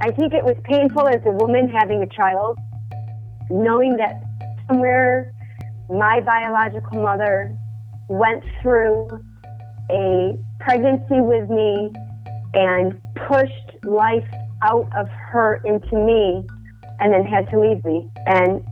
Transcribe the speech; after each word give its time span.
I 0.00 0.12
think 0.12 0.32
it 0.32 0.44
was 0.44 0.56
painful 0.64 1.08
as 1.08 1.20
a 1.26 1.32
woman 1.32 1.68
having 1.68 2.02
a 2.02 2.06
child, 2.06 2.58
knowing 3.50 3.96
that 3.96 4.22
somewhere 4.68 5.32
my 5.90 6.20
biological 6.20 7.02
mother 7.02 7.56
went 8.08 8.44
through 8.62 9.08
a 9.90 10.38
pregnancy 10.60 11.20
with 11.20 11.50
me 11.50 11.90
and 12.54 13.00
pushed 13.28 13.84
life 13.84 14.28
out 14.62 14.88
of 14.96 15.08
her 15.08 15.60
into 15.64 15.96
me 15.96 16.46
and 17.00 17.12
then 17.12 17.24
had 17.24 17.50
to 17.50 17.58
leave 17.58 17.84
me. 17.84 18.08
And 18.26 18.64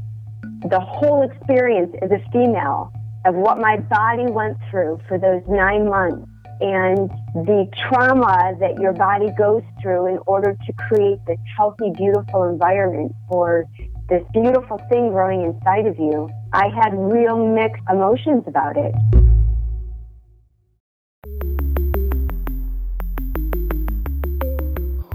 the 0.70 0.80
whole 0.80 1.28
experience 1.28 1.94
as 2.02 2.10
a 2.12 2.20
female 2.30 2.92
of 3.24 3.34
what 3.34 3.58
my 3.58 3.78
body 3.78 4.30
went 4.30 4.58
through 4.70 5.00
for 5.08 5.18
those 5.18 5.42
nine 5.48 5.88
months 5.88 6.30
and 6.60 7.10
the 7.34 7.68
trauma 7.88 8.54
that 8.60 8.78
your 8.80 8.92
body 8.92 9.30
goes 9.36 9.62
through 9.82 10.06
in 10.06 10.18
order 10.26 10.56
to 10.66 10.72
create 10.88 11.18
this 11.26 11.38
healthy, 11.56 11.92
beautiful 11.96 12.44
environment 12.44 13.12
for 13.28 13.64
this 14.08 14.22
beautiful 14.32 14.78
thing 14.88 15.10
growing 15.10 15.42
inside 15.42 15.86
of 15.86 15.98
you, 15.98 16.30
I 16.52 16.68
had 16.68 16.94
real 16.94 17.46
mixed 17.46 17.82
emotions 17.90 18.44
about 18.46 18.76
it. 18.76 18.94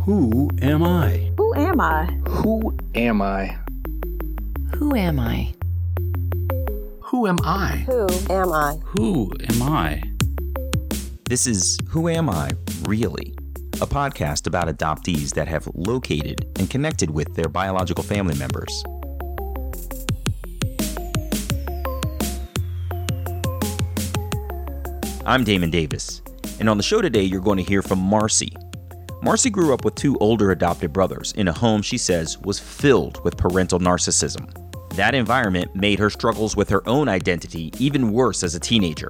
Who 0.01 0.49
am 0.61 0.83
I? 0.83 1.31
Who 1.37 1.53
am 1.55 1.79
I? 1.79 2.05
Who 2.27 2.77
am 2.95 3.21
I? 3.21 3.57
Who 4.75 4.95
am 4.95 5.19
I? 5.19 5.53
Who 7.01 7.27
am 7.27 7.37
I? 7.43 7.77
Who 7.87 8.07
am 8.29 8.51
I? 8.51 8.77
Who 8.97 9.31
am 9.49 9.61
I? 9.61 10.10
This 11.31 11.47
is 11.47 11.79
Who 11.87 12.09
Am 12.09 12.29
I, 12.29 12.49
Really? 12.81 13.33
A 13.75 13.87
podcast 13.87 14.47
about 14.47 14.67
adoptees 14.67 15.33
that 15.35 15.47
have 15.47 15.65
located 15.75 16.45
and 16.59 16.69
connected 16.69 17.09
with 17.09 17.33
their 17.35 17.47
biological 17.47 18.03
family 18.03 18.35
members. 18.35 18.83
I'm 25.25 25.45
Damon 25.45 25.71
Davis, 25.71 26.21
and 26.59 26.67
on 26.67 26.75
the 26.75 26.83
show 26.83 27.01
today, 27.01 27.23
you're 27.23 27.39
going 27.39 27.59
to 27.59 27.63
hear 27.63 27.81
from 27.81 27.99
Marcie. 27.99 28.53
Marcie 29.23 29.49
grew 29.49 29.73
up 29.73 29.85
with 29.85 29.95
two 29.95 30.17
older 30.17 30.51
adopted 30.51 30.91
brothers 30.91 31.31
in 31.37 31.47
a 31.47 31.53
home 31.53 31.81
she 31.81 31.97
says 31.97 32.39
was 32.39 32.59
filled 32.59 33.23
with 33.23 33.37
parental 33.37 33.79
narcissism. 33.79 34.53
That 34.97 35.15
environment 35.15 35.73
made 35.77 35.97
her 35.99 36.09
struggles 36.09 36.57
with 36.57 36.67
her 36.67 36.85
own 36.89 37.07
identity 37.07 37.71
even 37.79 38.11
worse 38.11 38.43
as 38.43 38.53
a 38.53 38.59
teenager. 38.59 39.09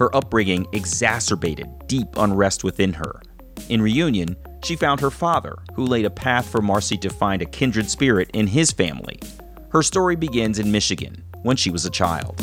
Her 0.00 0.16
upbringing 0.16 0.66
exacerbated 0.72 1.68
deep 1.86 2.08
unrest 2.16 2.64
within 2.64 2.94
her. 2.94 3.20
In 3.68 3.82
reunion, 3.82 4.34
she 4.64 4.74
found 4.74 4.98
her 4.98 5.10
father, 5.10 5.58
who 5.74 5.84
laid 5.84 6.06
a 6.06 6.10
path 6.10 6.48
for 6.48 6.62
Marcie 6.62 6.96
to 7.02 7.10
find 7.10 7.42
a 7.42 7.44
kindred 7.44 7.90
spirit 7.90 8.30
in 8.32 8.46
his 8.46 8.72
family. 8.72 9.20
Her 9.68 9.82
story 9.82 10.16
begins 10.16 10.58
in 10.58 10.72
Michigan 10.72 11.22
when 11.42 11.58
she 11.58 11.68
was 11.70 11.84
a 11.84 11.90
child. 11.90 12.38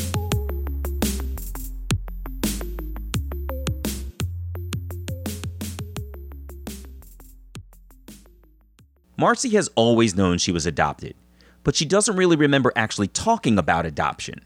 Marcie 9.18 9.54
has 9.54 9.68
always 9.74 10.16
known 10.16 10.38
she 10.38 10.52
was 10.52 10.68
adopted, 10.68 11.16
but 11.64 11.76
she 11.76 11.86
doesn't 11.86 12.18
really 12.18 12.36
remember 12.36 12.72
actually 12.76 13.08
talking 13.08 13.58
about 13.58 13.88
adoption. 13.88 14.42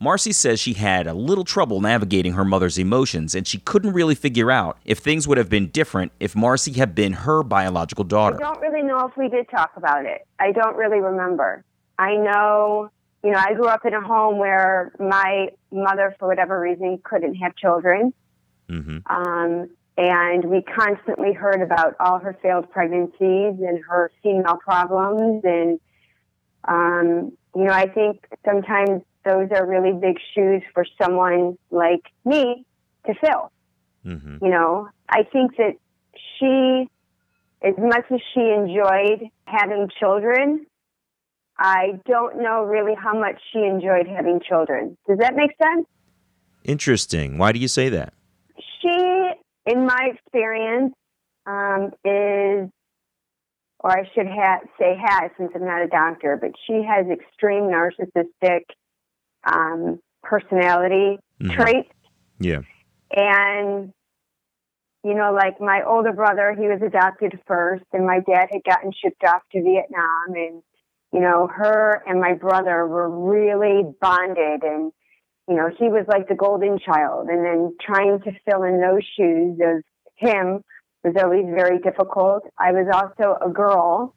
Marcie 0.00 0.34
says 0.34 0.60
she 0.60 0.74
had 0.74 1.06
a 1.06 1.14
little 1.14 1.44
trouble 1.44 1.80
navigating 1.80 2.34
her 2.34 2.44
mother's 2.44 2.78
emotions 2.78 3.34
and 3.34 3.46
she 3.46 3.58
couldn't 3.58 3.92
really 3.92 4.14
figure 4.14 4.50
out 4.50 4.78
if 4.84 4.98
things 4.98 5.26
would 5.26 5.38
have 5.38 5.48
been 5.48 5.68
different 5.68 6.12
if 6.20 6.34
Marcie 6.34 6.76
had 6.76 6.94
been 6.94 7.12
her 7.12 7.42
biological 7.42 8.04
daughter. 8.04 8.36
I 8.36 8.52
don't 8.52 8.60
really 8.60 8.82
know 8.82 9.06
if 9.06 9.16
we 9.16 9.28
did 9.28 9.48
talk 9.48 9.72
about 9.76 10.04
it. 10.04 10.26
I 10.38 10.52
don't 10.52 10.76
really 10.76 11.00
remember. 11.00 11.64
I 11.98 12.14
know, 12.16 12.90
you 13.24 13.30
know, 13.30 13.38
I 13.38 13.54
grew 13.54 13.68
up 13.68 13.84
in 13.86 13.94
a 13.94 14.00
home 14.00 14.38
where 14.38 14.92
my 14.98 15.48
mother, 15.72 16.14
for 16.18 16.28
whatever 16.28 16.60
reason, 16.60 17.00
couldn't 17.02 17.36
have 17.36 17.56
children. 17.56 18.12
Mm-hmm. 18.68 18.98
Um, 19.06 19.70
and 19.96 20.44
we 20.44 20.62
constantly 20.62 21.32
heard 21.32 21.62
about 21.62 21.94
all 22.00 22.18
her 22.18 22.36
failed 22.42 22.70
pregnancies 22.70 23.14
and 23.60 23.82
her 23.88 24.12
female 24.22 24.58
problems. 24.62 25.42
And, 25.44 25.80
um, 26.68 27.32
you 27.54 27.64
know, 27.64 27.72
I 27.72 27.86
think 27.88 28.26
sometimes 28.44 29.02
those 29.26 29.48
are 29.50 29.66
really 29.66 29.92
big 29.92 30.16
shoes 30.34 30.62
for 30.72 30.86
someone 31.02 31.58
like 31.70 32.02
me 32.24 32.64
to 33.06 33.14
fill. 33.14 33.50
Mm-hmm. 34.06 34.44
You 34.44 34.50
know, 34.50 34.88
I 35.08 35.24
think 35.24 35.56
that 35.56 35.74
she, 36.38 36.88
as 37.66 37.74
much 37.76 38.04
as 38.10 38.20
she 38.32 38.40
enjoyed 38.40 39.28
having 39.46 39.88
children, 39.98 40.66
I 41.58 41.98
don't 42.06 42.40
know 42.42 42.64
really 42.64 42.94
how 42.94 43.18
much 43.18 43.40
she 43.52 43.58
enjoyed 43.58 44.06
having 44.06 44.40
children. 44.46 44.96
Does 45.08 45.18
that 45.18 45.34
make 45.34 45.50
sense? 45.60 45.86
Interesting. 46.64 47.38
Why 47.38 47.52
do 47.52 47.58
you 47.58 47.68
say 47.68 47.88
that? 47.88 48.14
She, 48.80 49.30
in 49.66 49.86
my 49.86 50.10
experience, 50.14 50.94
um, 51.46 51.92
is, 52.04 52.70
or 53.80 53.90
I 53.90 54.08
should 54.14 54.26
ha- 54.26 54.60
say 54.78 54.96
has, 55.02 55.30
since 55.38 55.50
I'm 55.54 55.64
not 55.64 55.82
a 55.82 55.88
doctor, 55.88 56.38
but 56.40 56.52
she 56.66 56.84
has 56.88 57.06
extreme 57.10 57.64
narcissistic 57.64 58.62
um, 59.46 60.00
personality 60.22 61.18
Mhm. 61.40 61.50
traits. 61.52 61.92
Yeah. 62.38 62.60
And, 63.10 63.92
you 65.04 65.14
know, 65.14 65.32
like 65.32 65.60
my 65.60 65.82
older 65.82 66.12
brother, 66.12 66.52
he 66.52 66.66
was 66.66 66.82
adopted 66.82 67.38
first, 67.46 67.84
and 67.92 68.06
my 68.06 68.20
dad 68.20 68.48
had 68.50 68.64
gotten 68.64 68.92
shipped 68.92 69.24
off 69.24 69.42
to 69.52 69.62
Vietnam. 69.62 70.34
And, 70.34 70.62
you 71.12 71.20
know, 71.20 71.46
her 71.46 72.02
and 72.06 72.20
my 72.20 72.34
brother 72.34 72.86
were 72.86 73.08
really 73.08 73.84
bonded. 74.00 74.64
And, 74.64 74.92
you 75.48 75.54
know, 75.54 75.70
he 75.78 75.88
was 75.88 76.04
like 76.08 76.28
the 76.28 76.34
golden 76.34 76.78
child. 76.78 77.28
And 77.28 77.44
then 77.44 77.76
trying 77.80 78.20
to 78.22 78.32
fill 78.44 78.64
in 78.64 78.80
those 78.80 79.04
shoes 79.16 79.58
of 79.60 79.82
him 80.16 80.62
was 81.04 81.14
always 81.22 81.46
very 81.46 81.78
difficult. 81.78 82.42
I 82.58 82.72
was 82.72 82.88
also 82.92 83.38
a 83.40 83.48
girl, 83.48 84.14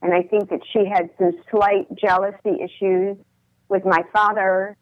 and 0.00 0.12
I 0.12 0.22
think 0.22 0.50
that 0.50 0.60
she 0.72 0.84
had 0.84 1.08
some 1.18 1.32
slight 1.50 1.86
jealousy 1.94 2.58
issues 2.60 3.16
with 3.72 3.84
my 3.84 4.02
father 4.12 4.76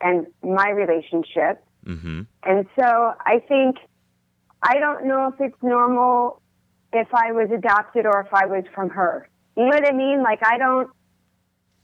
and 0.00 0.26
my 0.42 0.70
relationship. 0.70 1.62
Mm-hmm. 1.86 2.22
And 2.42 2.66
so 2.78 3.12
I 3.20 3.38
think, 3.46 3.76
I 4.62 4.78
don't 4.78 5.06
know 5.06 5.32
if 5.32 5.40
it's 5.40 5.62
normal 5.62 6.42
if 6.92 7.08
I 7.14 7.30
was 7.32 7.48
adopted 7.54 8.06
or 8.06 8.20
if 8.22 8.32
I 8.32 8.46
was 8.46 8.64
from 8.74 8.90
her. 8.90 9.28
You 9.56 9.64
know 9.64 9.76
what 9.76 9.86
I 9.88 9.92
mean? 9.92 10.22
Like, 10.22 10.40
I 10.44 10.58
don't, 10.58 10.90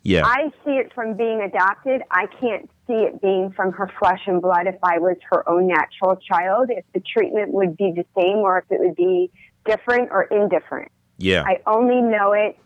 Yeah. 0.02 0.24
I 0.24 0.50
see 0.64 0.72
it 0.72 0.92
from 0.94 1.16
being 1.16 1.40
adopted. 1.42 2.02
I 2.10 2.26
can't 2.40 2.68
see 2.88 2.94
it 2.94 3.20
being 3.22 3.52
from 3.54 3.72
her 3.72 3.88
flesh 3.98 4.22
and 4.26 4.42
blood 4.42 4.66
if 4.66 4.78
I 4.82 4.98
was 4.98 5.16
her 5.30 5.48
own 5.48 5.68
natural 5.68 6.16
child, 6.16 6.70
if 6.70 6.84
the 6.94 7.00
treatment 7.00 7.52
would 7.52 7.76
be 7.76 7.92
the 7.94 8.04
same 8.16 8.38
or 8.38 8.58
if 8.58 8.64
it 8.70 8.80
would 8.80 8.96
be 8.96 9.30
different 9.64 10.10
or 10.10 10.24
indifferent. 10.24 10.90
yeah. 11.18 11.44
I 11.46 11.60
only 11.66 12.00
know 12.02 12.32
it 12.32 12.58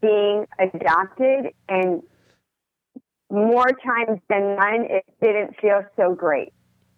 being 0.00 0.46
adopted, 0.58 1.52
and 1.68 2.02
more 3.30 3.66
times 3.84 4.20
than 4.28 4.56
none, 4.56 4.86
it 4.90 5.04
didn't 5.22 5.56
feel 5.60 5.84
so 5.96 6.14
great. 6.14 6.52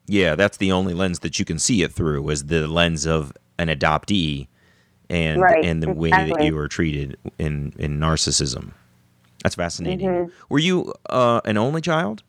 yeah, 0.06 0.34
that's 0.34 0.56
the 0.58 0.70
only 0.72 0.94
lens 0.94 1.18
that 1.20 1.38
you 1.38 1.44
can 1.44 1.58
see 1.58 1.82
it 1.82 1.92
through 1.92 2.28
is 2.30 2.44
the 2.46 2.66
lens 2.68 3.06
of 3.06 3.32
an 3.58 3.68
adoptee 3.68 4.46
and 5.10 5.40
Right, 5.40 5.64
and 5.64 5.82
the 5.82 5.92
way 5.92 6.10
that 6.10 6.44
you 6.44 6.54
were 6.54 6.68
treated 6.68 7.16
in 7.38 7.72
in 7.78 7.98
narcissism. 7.98 8.72
That's 9.42 9.54
fascinating. 9.54 10.08
Mhm. 10.08 10.30
Were 10.48 10.58
you 10.58 10.92
uh, 11.10 11.40
an 11.44 11.56
only 11.56 11.80
child? 11.80 12.22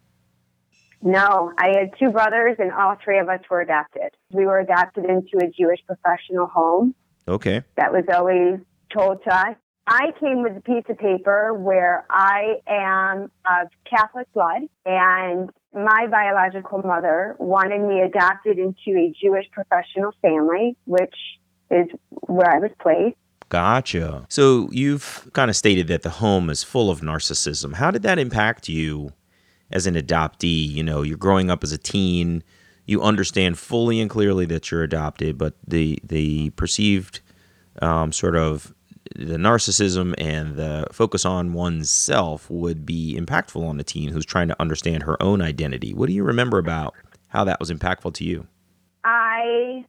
No, 1.01 1.51
I 1.59 1.67
had 1.77 1.91
two 1.99 2.09
brothers, 2.11 2.55
and 2.59 2.71
all 2.71 2.95
three 3.03 3.19
of 3.19 3.29
us 3.29 3.39
were 3.49 3.61
adopted. 3.61 4.09
We 4.31 4.45
were 4.45 4.59
adopted 4.59 5.05
into 5.05 5.37
a 5.43 5.47
Jewish 5.49 5.79
professional 5.85 6.47
home. 6.47 6.95
Okay. 7.27 7.61
That 7.75 7.91
was 7.91 8.03
always 8.13 8.59
told 8.91 9.23
to 9.23 9.35
us. 9.35 9.55
I 9.87 10.11
came 10.19 10.43
with 10.43 10.57
a 10.57 10.61
piece 10.61 10.83
of 10.89 10.97
paper 10.97 11.53
where 11.53 12.05
I 12.09 12.55
am 12.67 13.31
of 13.49 13.69
Catholic 13.89 14.31
blood, 14.33 14.63
and 14.85 15.49
my 15.73 16.07
biological 16.07 16.79
mother 16.79 17.37
wanted 17.39 17.81
me 17.81 18.01
adopted 18.01 18.59
into 18.59 18.99
a 18.99 19.13
Jewish 19.21 19.45
professional 19.51 20.13
family, 20.21 20.75
which 20.85 21.15
is 21.71 21.87
where 22.09 22.53
I 22.53 22.59
was 22.59 22.71
placed. 22.81 23.15
Gotcha. 23.47 24.25
So 24.27 24.67
you've 24.73 25.29
kind 25.31 25.49
of 25.49 25.55
stated 25.55 25.87
that 25.87 26.01
the 26.01 26.09
home 26.09 26.49
is 26.49 26.63
full 26.63 26.89
of 26.89 26.99
narcissism. 26.99 27.75
How 27.75 27.91
did 27.91 28.03
that 28.03 28.19
impact 28.19 28.67
you 28.67 29.13
as 29.71 29.87
an 29.87 29.95
adoptee? 29.95 30.69
You 30.69 30.83
know, 30.83 31.01
you're 31.01 31.17
growing 31.17 31.49
up 31.49 31.63
as 31.63 31.71
a 31.71 31.77
teen. 31.77 32.43
You 32.85 33.01
understand 33.01 33.57
fully 33.57 34.01
and 34.01 34.09
clearly 34.09 34.45
that 34.47 34.69
you're 34.69 34.83
adopted, 34.83 35.37
but 35.37 35.55
the 35.65 35.99
the 36.03 36.49
perceived 36.51 37.21
um, 37.81 38.11
sort 38.11 38.35
of 38.35 38.73
the 39.17 39.37
narcissism 39.37 40.13
and 40.19 40.55
the 40.55 40.87
focus 40.91 41.25
on 41.25 41.53
oneself 41.53 42.49
would 42.51 42.85
be 42.85 43.17
impactful 43.19 43.61
on 43.61 43.79
a 43.79 43.83
teen 43.83 44.09
who's 44.09 44.25
trying 44.25 44.47
to 44.47 44.61
understand 44.61 45.03
her 45.03 45.21
own 45.21 45.41
identity. 45.41 45.91
What 45.93 46.07
do 46.07 46.13
you 46.13 46.23
remember 46.23 46.59
about 46.59 46.93
how 47.29 47.43
that 47.45 47.59
was 47.59 47.71
impactful 47.71 48.13
to 48.13 48.23
you? 48.23 48.45
I 49.03 49.85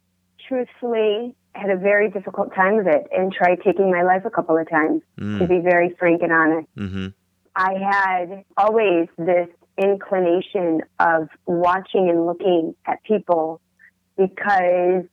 truthfully 0.48 1.34
had 1.54 1.70
a 1.70 1.76
very 1.76 2.10
difficult 2.10 2.54
time 2.54 2.78
of 2.78 2.86
it 2.86 3.06
and 3.12 3.30
tried 3.30 3.60
taking 3.62 3.90
my 3.90 4.02
life 4.02 4.24
a 4.24 4.30
couple 4.30 4.56
of 4.56 4.68
times, 4.70 5.02
to 5.18 5.46
be 5.46 5.58
very 5.58 5.94
frank 5.98 6.22
and 6.22 6.32
honest. 6.32 6.68
Mm-hmm. 6.76 7.08
I 7.54 7.74
had 7.74 8.44
always 8.56 9.08
this 9.18 9.48
inclination 9.76 10.82
of 11.00 11.28
watching 11.46 12.08
and 12.08 12.26
looking 12.26 12.74
at 12.86 13.02
people 13.02 13.60
because 14.16 15.04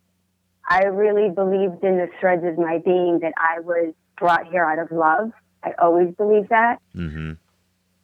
I 0.68 0.86
really 0.86 1.30
believed 1.30 1.84
in 1.84 1.98
the 1.98 2.08
threads 2.20 2.44
of 2.46 2.58
my 2.58 2.80
being 2.84 3.20
that 3.20 3.34
I 3.38 3.60
was 3.60 3.94
brought 4.18 4.48
here 4.48 4.66
out 4.66 4.80
of 4.80 4.92
love. 4.92 5.32
I 5.64 5.72
always 5.80 6.14
believed 6.16 6.50
that. 6.50 6.78
Mm-hmm. 6.96 7.34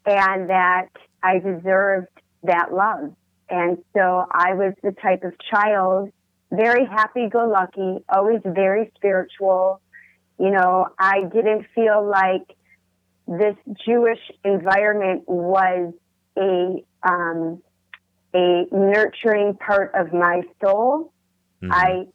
And 0.05 0.49
that 0.49 0.89
I 1.21 1.39
deserved 1.39 2.07
that 2.43 2.73
love. 2.73 3.13
And 3.49 3.77
so 3.95 4.25
I 4.31 4.53
was 4.53 4.73
the 4.81 4.93
type 4.93 5.23
of 5.23 5.33
child, 5.39 6.11
very 6.51 6.85
happy 6.85 7.27
go 7.29 7.47
lucky, 7.47 8.03
always 8.09 8.41
very 8.45 8.91
spiritual. 8.95 9.81
You 10.39 10.51
know, 10.51 10.87
I 10.97 11.23
didn't 11.23 11.65
feel 11.75 12.05
like 12.07 12.55
this 13.27 13.55
Jewish 13.85 14.19
environment 14.43 15.23
was 15.27 15.93
a 16.37 16.83
um, 17.03 17.61
a 18.33 18.65
nurturing 18.71 19.55
part 19.55 19.93
of 19.93 20.13
my 20.13 20.41
soul. 20.63 21.11
Mhm. 21.61 21.69
I 21.71 22.07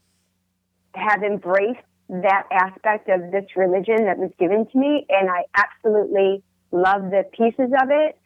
have 0.95 1.23
embraced 1.23 1.86
that 2.09 2.45
aspect 2.53 3.09
of 3.09 3.33
this 3.33 3.45
religion 3.57 4.07
that 4.07 4.19
was 4.19 4.31
given 4.39 4.67
to 4.71 4.79
me, 4.79 5.07
and 5.09 5.29
I 5.29 5.45
absolutely 5.55 6.43
love 6.71 7.11
the 7.11 7.25
pieces 7.33 7.73
of 7.83 7.89
it. 7.91 8.19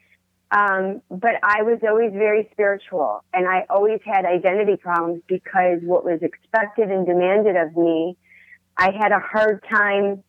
Um, 0.53 1.00
but 1.09 1.37
I 1.44 1.62
was 1.62 1.79
always 1.88 2.12
very 2.12 2.49
spiritual, 2.50 3.23
and 3.32 3.47
I 3.47 3.67
always 3.71 4.00
had 4.05 4.25
identity 4.25 4.77
problems 4.77 5.23
because 5.29 5.79
what 5.82 6.05
was 6.05 6.21
expected 6.23 6.91
and 6.91 7.06
demanded 7.06 7.56
of 7.56 7.77
me, 7.77 8.17
I 8.77 8.91
had 8.91 9.12
a 9.12 9.21
hard 9.21 9.65
time 9.73 10.25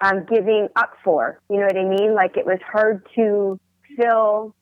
um, 0.00 0.24
giving 0.32 0.68
up 0.76 0.94
for. 1.04 1.40
You 1.50 1.58
know 1.58 1.66
what 1.66 1.76
I 1.76 1.84
mean? 1.84 2.14
Like 2.14 2.36
it 2.36 2.46
was 2.46 2.58
hard 2.66 3.06
to 3.16 3.58
fill 3.96 4.54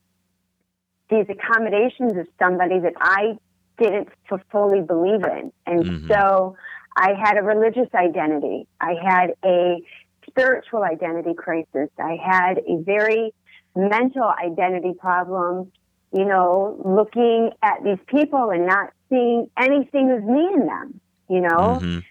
these 1.11 1.26
accommodations 1.29 2.12
of 2.17 2.26
somebody 2.38 2.81
that 2.81 2.94
I 3.00 3.37
didn't 3.79 4.09
fully 4.50 4.81
believe 4.81 5.25
in. 5.25 5.53
And 5.67 5.85
Mhm. 5.85 6.09
so 6.12 6.56
I 7.00 7.14
had 7.19 7.38
a 7.38 7.43
religious 7.43 7.88
identity. 7.94 8.67
I 8.79 8.94
had 9.02 9.32
a 9.43 9.82
spiritual 10.29 10.82
identity 10.82 11.32
crisis. 11.32 11.88
I 11.99 12.19
had 12.23 12.58
a 12.58 12.82
very 12.82 13.32
mental 13.75 14.31
identity 14.44 14.93
problem, 15.00 15.73
you 16.12 16.26
know, 16.26 16.79
looking 16.85 17.52
at 17.62 17.82
these 17.82 17.99
people 18.06 18.50
and 18.50 18.67
not 18.67 18.93
seeing 19.08 19.49
anything 19.56 20.11
of 20.11 20.23
me 20.25 20.47
in 20.52 20.67
them, 20.67 21.00
you 21.29 21.41
know? 21.41 21.81
Mhm. 21.81 22.05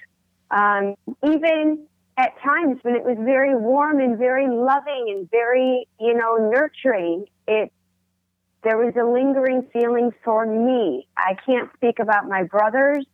um, 0.52 0.96
even 1.24 1.86
at 2.18 2.36
times 2.40 2.84
when 2.84 2.96
it 2.96 3.04
was 3.04 3.18
very 3.20 3.56
warm 3.56 4.00
and 4.00 4.18
very 4.18 4.48
loving 4.48 5.06
and 5.10 5.30
very, 5.30 5.88
you 6.00 6.16
know, 6.16 6.50
nurturing, 6.50 7.26
it 7.48 7.72
there 8.64 8.78
was 8.78 8.94
a 8.96 9.04
lingering 9.04 9.62
feeling 9.72 10.12
for 10.24 10.46
me. 10.46 11.08
I 11.16 11.36
can't 11.46 11.72
speak 11.76 12.00
about 12.00 12.28
my 12.28 12.44
brothers. 12.44 13.06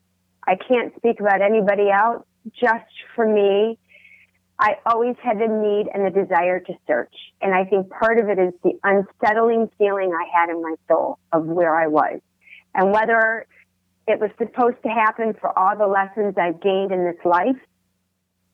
I 0.48 0.56
can't 0.56 0.96
speak 0.98 1.20
about 1.20 1.42
anybody 1.42 1.90
else. 1.90 2.24
Just 2.60 2.86
for 3.16 3.28
me, 3.28 3.80
I 4.60 4.78
always 4.86 5.16
had 5.22 5.40
the 5.40 5.48
need 5.48 5.88
and 5.94 6.06
the 6.06 6.12
desire 6.12 6.60
to 6.60 6.74
search. 6.88 7.14
And 7.42 7.54
I 7.54 7.66
think 7.66 7.90
part 7.90 8.20
of 8.20 8.30
it 8.30 8.40
is 8.40 8.54
the 8.64 8.74
unsettling 8.84 9.70
feeling 9.78 10.14
I 10.14 10.26
had 10.38 10.50
in 10.50 10.62
my 10.62 10.76
soul 10.88 11.20
of 11.32 11.46
where 11.46 11.76
I 11.76 11.88
was. 11.88 12.20
And 12.74 12.92
whether 12.92 13.48
it 14.08 14.20
was 14.20 14.30
supposed 14.38 14.78
to 14.84 14.90
happen 14.90 15.34
for 15.40 15.58
all 15.58 15.76
the 15.76 15.88
lessons 15.88 16.36
I've 16.38 16.62
gained 16.62 16.92
in 16.92 17.06
this 17.06 17.26
life, 17.26 17.58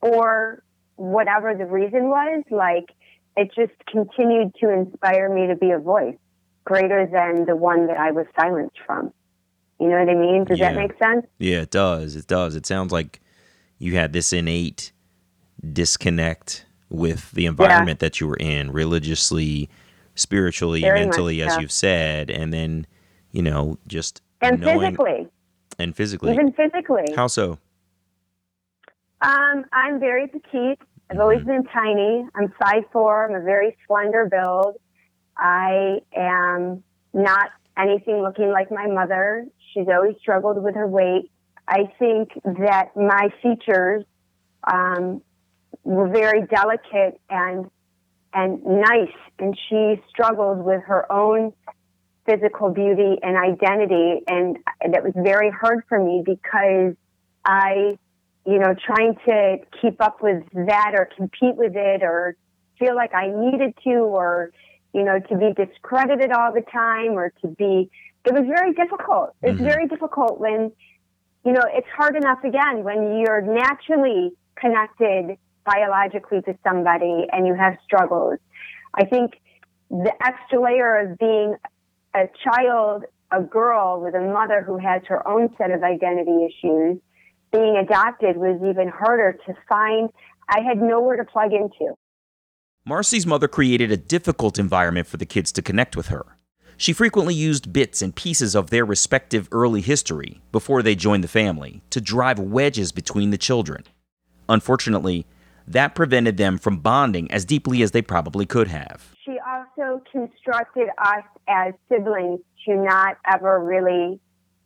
or 0.02 0.64
whatever 0.96 1.54
the 1.54 1.66
reason 1.66 2.10
was, 2.10 2.44
like 2.50 2.90
it 3.36 3.52
just 3.56 3.74
continued 3.88 4.56
to 4.62 4.70
inspire 4.72 5.34
me 5.34 5.48
to 5.48 5.56
be 5.56 5.72
a 5.72 5.80
voice 5.80 6.18
greater 6.64 7.08
than 7.12 7.46
the 7.46 7.56
one 7.56 7.88
that 7.88 7.98
I 7.98 8.12
was 8.12 8.26
silenced 8.40 8.78
from. 8.86 9.14
You 9.82 9.90
know 9.90 9.98
what 9.98 10.10
I 10.10 10.14
mean? 10.14 10.44
Does 10.44 10.60
that 10.60 10.76
make 10.76 10.92
sense? 11.00 11.26
Yeah, 11.40 11.62
it 11.62 11.72
does. 11.72 12.16
It 12.16 12.28
does. 12.28 12.56
It 12.56 12.68
sounds 12.68 12.92
like 12.92 13.20
you 13.80 13.96
had 13.96 14.14
this 14.14 14.32
innate 14.32 14.92
disconnect 15.74 16.68
with 16.92 17.32
the 17.32 17.48
environment 17.48 18.00
that 18.00 18.20
you 18.20 18.28
were 18.28 18.38
in, 18.38 18.72
religiously, 18.72 19.72
spiritually, 20.14 20.82
Very 20.82 21.00
mentally, 21.00 21.42
as 21.42 21.56
so. 21.56 21.62
you've 21.62 21.72
said, 21.72 22.30
and 22.30 22.54
then 22.54 22.86
you 23.32 23.42
know 23.42 23.80
just 23.88 24.22
And 24.40 24.62
knowing 24.62 24.92
physically, 24.92 25.28
and 25.80 25.96
physically. 25.96 26.34
even 26.34 26.52
physically. 26.54 27.12
How 27.16 27.26
so? 27.26 27.58
Um, 29.22 29.66
I'm 29.74 30.00
very 30.00 30.28
petite. 30.28 30.78
I've 31.10 31.20
always 31.20 31.44
been 31.44 31.64
tiny. 31.74 32.24
I'm 32.36 32.54
five 32.64 32.84
four. 32.94 33.26
I'm 33.26 33.34
a 33.34 33.44
very 33.44 33.76
slender 33.88 34.30
build. 34.30 34.76
I 35.38 36.02
am 36.16 36.84
not 37.14 37.50
anything 37.78 38.22
looking 38.22 38.52
like 38.52 38.72
my 38.72 38.86
mother. 38.86 39.48
She's 39.74 39.88
always 39.88 40.16
struggled 40.20 40.62
with 40.62 40.76
her 40.76 40.88
weight. 40.88 41.32
I 41.68 41.92
think 42.00 42.30
that 42.44 42.96
my 42.96 43.30
features 43.42 44.04
um, 44.72 45.22
were 45.84 46.10
very 46.10 46.46
delicate 46.48 47.20
and 47.30 47.70
and 48.34 48.64
nice, 48.64 49.14
and 49.40 49.58
she 49.68 50.02
struggled 50.10 50.64
with 50.64 50.82
her 50.84 51.12
own 51.12 51.52
physical 52.26 52.70
beauty 52.70 53.18
and 53.22 53.36
identity, 53.36 54.22
and 54.28 54.58
that 54.90 55.04
was 55.04 55.12
very 55.18 55.50
hard 55.50 55.84
for 55.90 56.02
me 56.02 56.24
because 56.26 56.96
I 57.44 57.98
you 58.46 58.58
know, 58.58 58.74
trying 58.86 59.16
to 59.28 59.58
keep 59.82 60.02
up 60.02 60.22
with 60.22 60.44
that 60.54 60.92
or 60.94 61.10
compete 61.16 61.56
with 61.56 61.74
it 61.76 62.02
or 62.02 62.36
feel 62.80 62.96
like 62.96 63.14
I 63.14 63.28
needed 63.28 63.76
to 63.84 63.92
or, 64.00 64.52
you 64.94 65.04
know, 65.04 65.20
to 65.20 65.38
be 65.38 65.54
discredited 65.54 66.32
all 66.32 66.52
the 66.52 66.64
time 66.72 67.12
or 67.12 67.32
to 67.42 67.48
be, 67.48 67.92
it 68.26 68.34
was 68.34 68.46
very 68.46 68.74
difficult. 68.74 69.32
It's 69.42 69.60
Mhm. 69.60 69.66
very 69.66 69.88
difficult 69.88 70.40
when, 70.40 70.72
you 71.44 71.52
know, 71.52 71.64
it's 71.74 71.88
hard 71.90 72.16
enough 72.16 72.44
again 72.44 72.84
when 72.84 73.18
you're 73.18 73.42
naturally 73.42 74.32
connected 74.56 75.38
biologically 75.66 76.42
to 76.44 76.56
somebody 76.64 77.28
and 77.32 77.48
you 77.48 77.54
have 77.56 77.78
struggles. 77.84 78.40
I 78.94 79.06
think 79.06 79.40
the 79.90 80.14
extra 80.26 80.60
layer 80.60 80.98
of 80.98 81.18
being 81.18 81.56
a 82.14 82.28
child, 82.44 83.06
a 83.32 83.42
girl 83.42 84.02
with 84.02 84.16
a 84.16 84.22
mother 84.22 84.62
who 84.62 84.78
has 84.78 85.02
her 85.08 85.26
own 85.28 85.56
set 85.58 85.72
of 85.72 85.84
identity 85.84 86.46
issues, 86.46 87.00
being 87.52 87.78
adopted 87.78 88.38
was 88.38 88.62
even 88.64 88.88
harder 88.90 89.34
to 89.46 89.54
find. 89.68 90.10
I 90.50 90.62
had 90.62 90.82
nowhere 90.82 91.18
to 91.18 91.26
plug 91.26 91.54
into. 91.54 91.96
Marcie's 92.86 93.28
mother 93.28 93.48
created 93.48 93.92
a 93.92 93.98
difficult 93.98 94.58
environment 94.58 95.08
for 95.08 95.18
the 95.18 95.26
kids 95.26 95.52
to 95.54 95.62
connect 95.62 95.96
with 95.96 96.08
her. 96.08 96.38
She 96.82 96.94
frequently 96.94 97.36
used 97.36 97.72
bits 97.72 98.02
and 98.02 98.16
pieces 98.16 98.56
of 98.56 98.72
their 98.72 98.84
respective 98.84 99.48
early 99.52 99.82
history 99.82 100.42
before 100.52 100.82
they 100.82 100.96
joined 100.96 101.24
the 101.24 101.28
family 101.28 101.84
to 101.92 102.02
drive 102.02 102.40
wedges 102.40 102.92
between 102.92 103.30
the 103.30 103.38
children. 103.38 103.84
Unfortunately, 104.50 105.28
that 105.68 105.94
prevented 105.94 106.38
them 106.38 106.58
from 106.58 106.80
bonding 106.80 107.30
as 107.30 107.46
deeply 107.46 107.84
as 107.84 107.92
they 107.92 108.02
probably 108.02 108.48
could 108.48 108.68
have. 108.70 109.14
She 109.24 109.38
also 109.48 110.02
constructed 110.12 110.88
us 110.98 111.24
as 111.48 111.76
siblings 111.88 112.40
to 112.66 112.76
not 112.76 113.16
ever 113.32 113.64
really, 113.64 114.20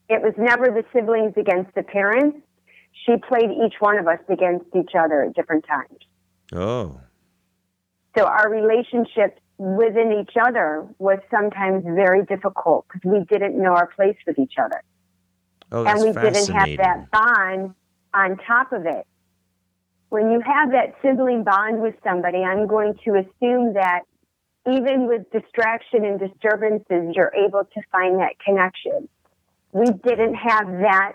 it 0.08 0.22
was 0.22 0.34
never 0.38 0.68
the 0.68 0.86
siblings 0.94 1.34
against 1.36 1.76
the 1.76 1.84
parents. 1.84 2.38
She 3.06 3.18
played 3.28 3.52
each 3.52 3.76
one 3.80 4.00
of 4.00 4.08
us 4.08 4.22
against 4.30 4.68
each 4.74 4.92
other 4.98 5.24
at 5.24 5.36
different 5.36 5.66
times. 5.68 6.00
Oh. 6.54 7.02
So 8.18 8.24
our 8.24 8.50
relationship 8.50 9.38
within 9.58 10.12
each 10.12 10.36
other 10.42 10.88
was 11.00 11.20
sometimes 11.32 11.84
very 11.86 12.26
difficult 12.26 12.86
because 12.88 13.10
we 13.10 13.24
didn't 13.26 13.62
know 13.62 13.72
our 13.72 13.88
place 13.88 14.18
with 14.28 14.38
each 14.38 14.56
other. 14.58 14.82
Oh, 15.72 15.86
and 15.86 16.00
we 16.00 16.12
didn't 16.12 16.54
have 16.54 16.78
that 16.78 17.10
bond 17.12 17.74
on 18.14 18.38
top 18.46 18.72
of 18.74 18.86
it. 18.86 19.06
When 20.10 20.32
you 20.32 20.42
have 20.42 20.72
that 20.72 20.96
sibling 21.02 21.44
bond 21.44 21.82
with 21.82 21.96
somebody, 22.04 22.40
I'm 22.40 22.68
going 22.68 22.94
to 23.06 23.16
assume 23.16 23.74
that 23.74 24.02
even 24.72 25.08
with 25.08 25.30
distraction 25.32 26.06
and 26.06 26.20
disturbances, 26.20 27.16
you're 27.16 27.34
able 27.36 27.64
to 27.66 27.82
find 27.92 28.20
that 28.20 28.40
connection. 28.44 29.08
We 29.72 29.86
didn't 29.86 30.36
have 30.36 30.68
that 30.68 31.14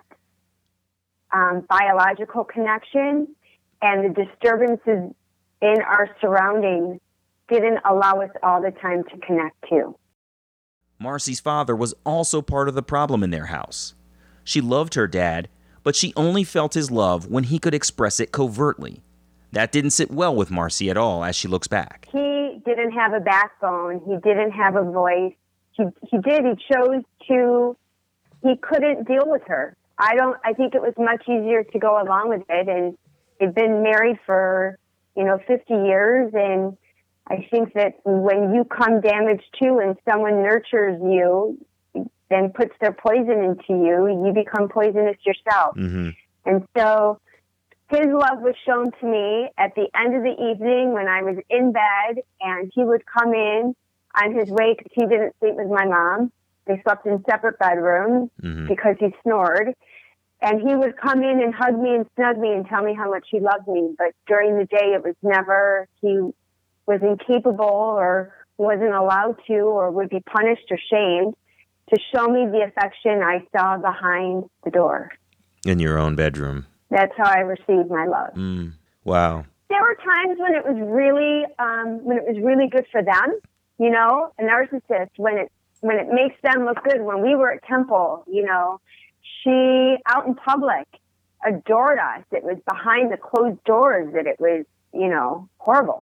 um, 1.33 1.65
biological 1.69 2.45
connection, 2.45 3.29
and 3.83 4.15
the 4.15 4.25
disturbances 4.25 5.15
in 5.63 5.83
our 5.83 6.11
surroundings 6.21 7.01
didn't 7.51 7.81
allow 7.85 8.21
us 8.21 8.31
all 8.43 8.63
the 8.63 8.71
time 8.71 9.05
to 9.05 9.19
connect 9.27 9.57
to. 9.69 9.95
Marcie's 10.99 11.41
father 11.41 11.75
was 11.75 11.95
also 12.05 12.43
part 12.43 12.69
of 12.69 12.75
the 12.75 12.83
problem 12.83 13.23
in 13.23 13.31
their 13.31 13.47
house. 13.47 13.95
She 14.45 14.61
loved 14.61 14.95
her 14.95 15.07
dad, 15.07 15.49
but 15.83 15.97
she 15.97 16.13
only 16.17 16.45
felt 16.45 16.75
his 16.75 16.91
love 16.91 17.27
when 17.27 17.45
he 17.45 17.59
could 17.59 17.75
express 17.75 18.21
it 18.21 18.33
covertly. 18.33 19.03
That 19.53 19.73
didn't 19.73 19.91
sit 19.91 20.11
well 20.11 20.35
with 20.35 20.51
Marcie 20.51 20.91
at 20.91 20.97
all 20.97 21.25
as 21.25 21.35
she 21.35 21.49
looks 21.49 21.67
back. 21.69 22.07
he 22.13 22.61
didn't 22.65 22.93
have 22.93 23.15
a 23.15 23.21
backbone. 23.21 24.01
He 24.07 24.17
didn't 24.23 24.53
have 24.53 24.77
a 24.77 24.85
voice. 24.85 25.33
He 25.73 25.85
he 26.11 26.19
did. 26.19 26.43
He 26.45 26.75
chose 26.75 27.03
to. 27.29 27.77
He 28.43 28.57
couldn't 28.57 29.07
deal 29.07 29.25
with 29.25 29.43
her. 29.47 29.77
I 29.99 30.15
don't. 30.15 30.37
I 30.45 30.53
think 30.53 30.75
it 30.75 30.83
was 30.83 30.95
much 30.99 31.23
easier 31.29 31.65
to 31.65 31.79
go 31.79 32.01
along 32.01 32.29
with 32.29 32.43
it, 32.49 32.69
and 32.69 32.97
they've 33.39 33.55
been 33.55 33.83
married 33.83 34.19
for 34.27 34.79
you 35.17 35.25
know 35.25 35.39
50 35.47 35.73
years, 35.73 36.33
and 36.35 36.77
I 37.31 37.47
think 37.51 37.75
that 37.75 37.95
when 38.05 38.53
you 38.53 38.65
come 38.65 39.01
damaged 39.01 39.45
too, 39.59 39.79
and 39.79 39.97
someone 40.09 40.43
nurtures 40.43 41.01
you, 41.01 41.59
then 42.29 42.53
puts 42.53 42.73
their 42.81 42.93
poison 42.93 43.43
into 43.45 43.83
you, 43.85 44.27
you 44.27 44.33
become 44.35 44.69
poisonous 44.69 45.17
yourself. 45.25 45.77
Mm-hmm. 45.77 46.11
And 46.47 46.67
so 46.77 47.21
his 47.89 48.07
love 48.07 48.41
was 48.41 48.55
shown 48.67 48.91
to 49.01 49.07
me 49.07 49.49
at 49.59 49.75
the 49.75 49.89
end 49.95 50.17
of 50.17 50.23
the 50.23 50.35
evening 50.51 50.93
when 50.93 51.09
I 51.09 51.23
was 51.23 51.37
in 51.49 51.73
bed 51.73 52.23
and 52.41 52.71
he 52.75 52.85
would 52.85 53.03
come 53.07 53.35
in 53.35 53.75
on 54.21 54.35
his 54.35 54.49
way 54.49 54.75
because 54.77 54.93
he 54.93 55.07
didn't 55.07 55.35
sleep 55.41 55.55
with 55.55 55.69
my 55.69 55.87
mom. 55.87 56.33
They 56.67 56.81
slept 56.83 57.07
in 57.07 57.23
separate 57.29 57.59
bedrooms 57.59 58.31
Mhm. 58.43 58.69
because 58.69 58.97
he 58.99 59.15
snored. 59.23 59.75
And 60.43 60.63
he 60.67 60.75
would 60.75 60.97
come 60.97 61.23
in 61.23 61.43
and 61.43 61.55
hug 61.55 61.79
me 61.79 61.97
and 61.97 62.07
snug 62.17 62.39
me 62.39 62.53
and 62.53 62.67
tell 62.67 62.83
me 62.83 62.95
how 62.95 63.11
much 63.11 63.27
he 63.31 63.41
loved 63.41 63.69
me. 63.69 63.95
But 63.99 64.15
during 64.27 64.57
the 64.57 64.65
day, 64.65 64.95
it 64.95 65.05
was 65.05 65.15
never, 65.23 65.87
he 66.01 66.33
was 66.91 67.01
incapable 67.03 67.65
or 67.65 68.35
wasn't 68.59 68.93
allowed 68.93 69.37
to 69.47 69.59
or 69.61 69.91
would 69.93 70.11
be 70.11 70.21
punished 70.21 70.67
or 70.71 70.79
shamed 70.91 71.35
to 71.89 72.01
show 72.13 72.27
me 72.27 72.47
the 72.51 72.65
affection 72.67 73.23
I 73.23 73.47
saw 73.57 73.79
behind 73.79 74.45
the 74.65 74.71
door. 74.71 75.11
In 75.65 75.79
your 75.79 75.99
own 75.99 76.17
bedroom. 76.17 76.67
That's 76.91 77.13
how 77.17 77.31
I 77.31 77.41
received 77.41 77.91
my 77.91 78.07
love. 78.07 78.35
Mm. 78.35 78.73
Wow. 79.05 79.45
There 79.69 79.81
were 79.81 79.95
times 79.95 80.39
when 80.39 80.55
it 80.55 80.65
was 80.65 80.77
really, 80.81 81.45
um, 81.61 82.05
when 82.05 82.17
it 82.17 82.25
was 82.27 82.37
really 82.43 82.69
good 82.69 82.87
for 82.91 83.03
them. 83.03 83.39
You 83.79 83.91
know, 83.91 84.33
a 84.39 84.43
narcissist 84.43 85.11
when 85.17 85.39
it 85.39 85.53
when 85.81 85.97
it 85.97 86.09
makes 86.13 86.37
them 86.43 86.67
look 86.67 86.83
good. 86.85 87.01
When 87.01 87.23
we 87.23 87.35
were 87.35 87.53
at 87.53 87.65
Temple, 87.65 88.25
you 88.27 88.45
know, 88.45 88.81
she 89.23 89.97
out 90.07 90.27
in 90.27 90.35
public 90.35 90.87
adored 91.47 91.99
us. 91.99 92.25
It 92.33 92.43
was 92.43 92.59
behind 92.69 93.11
the 93.11 93.17
closed 93.17 93.63
doors 93.65 94.13
that 94.13 94.27
it 94.27 94.39
was, 94.39 94.67
you 94.93 95.09
know, 95.09 95.49
horrible. 95.59 96.03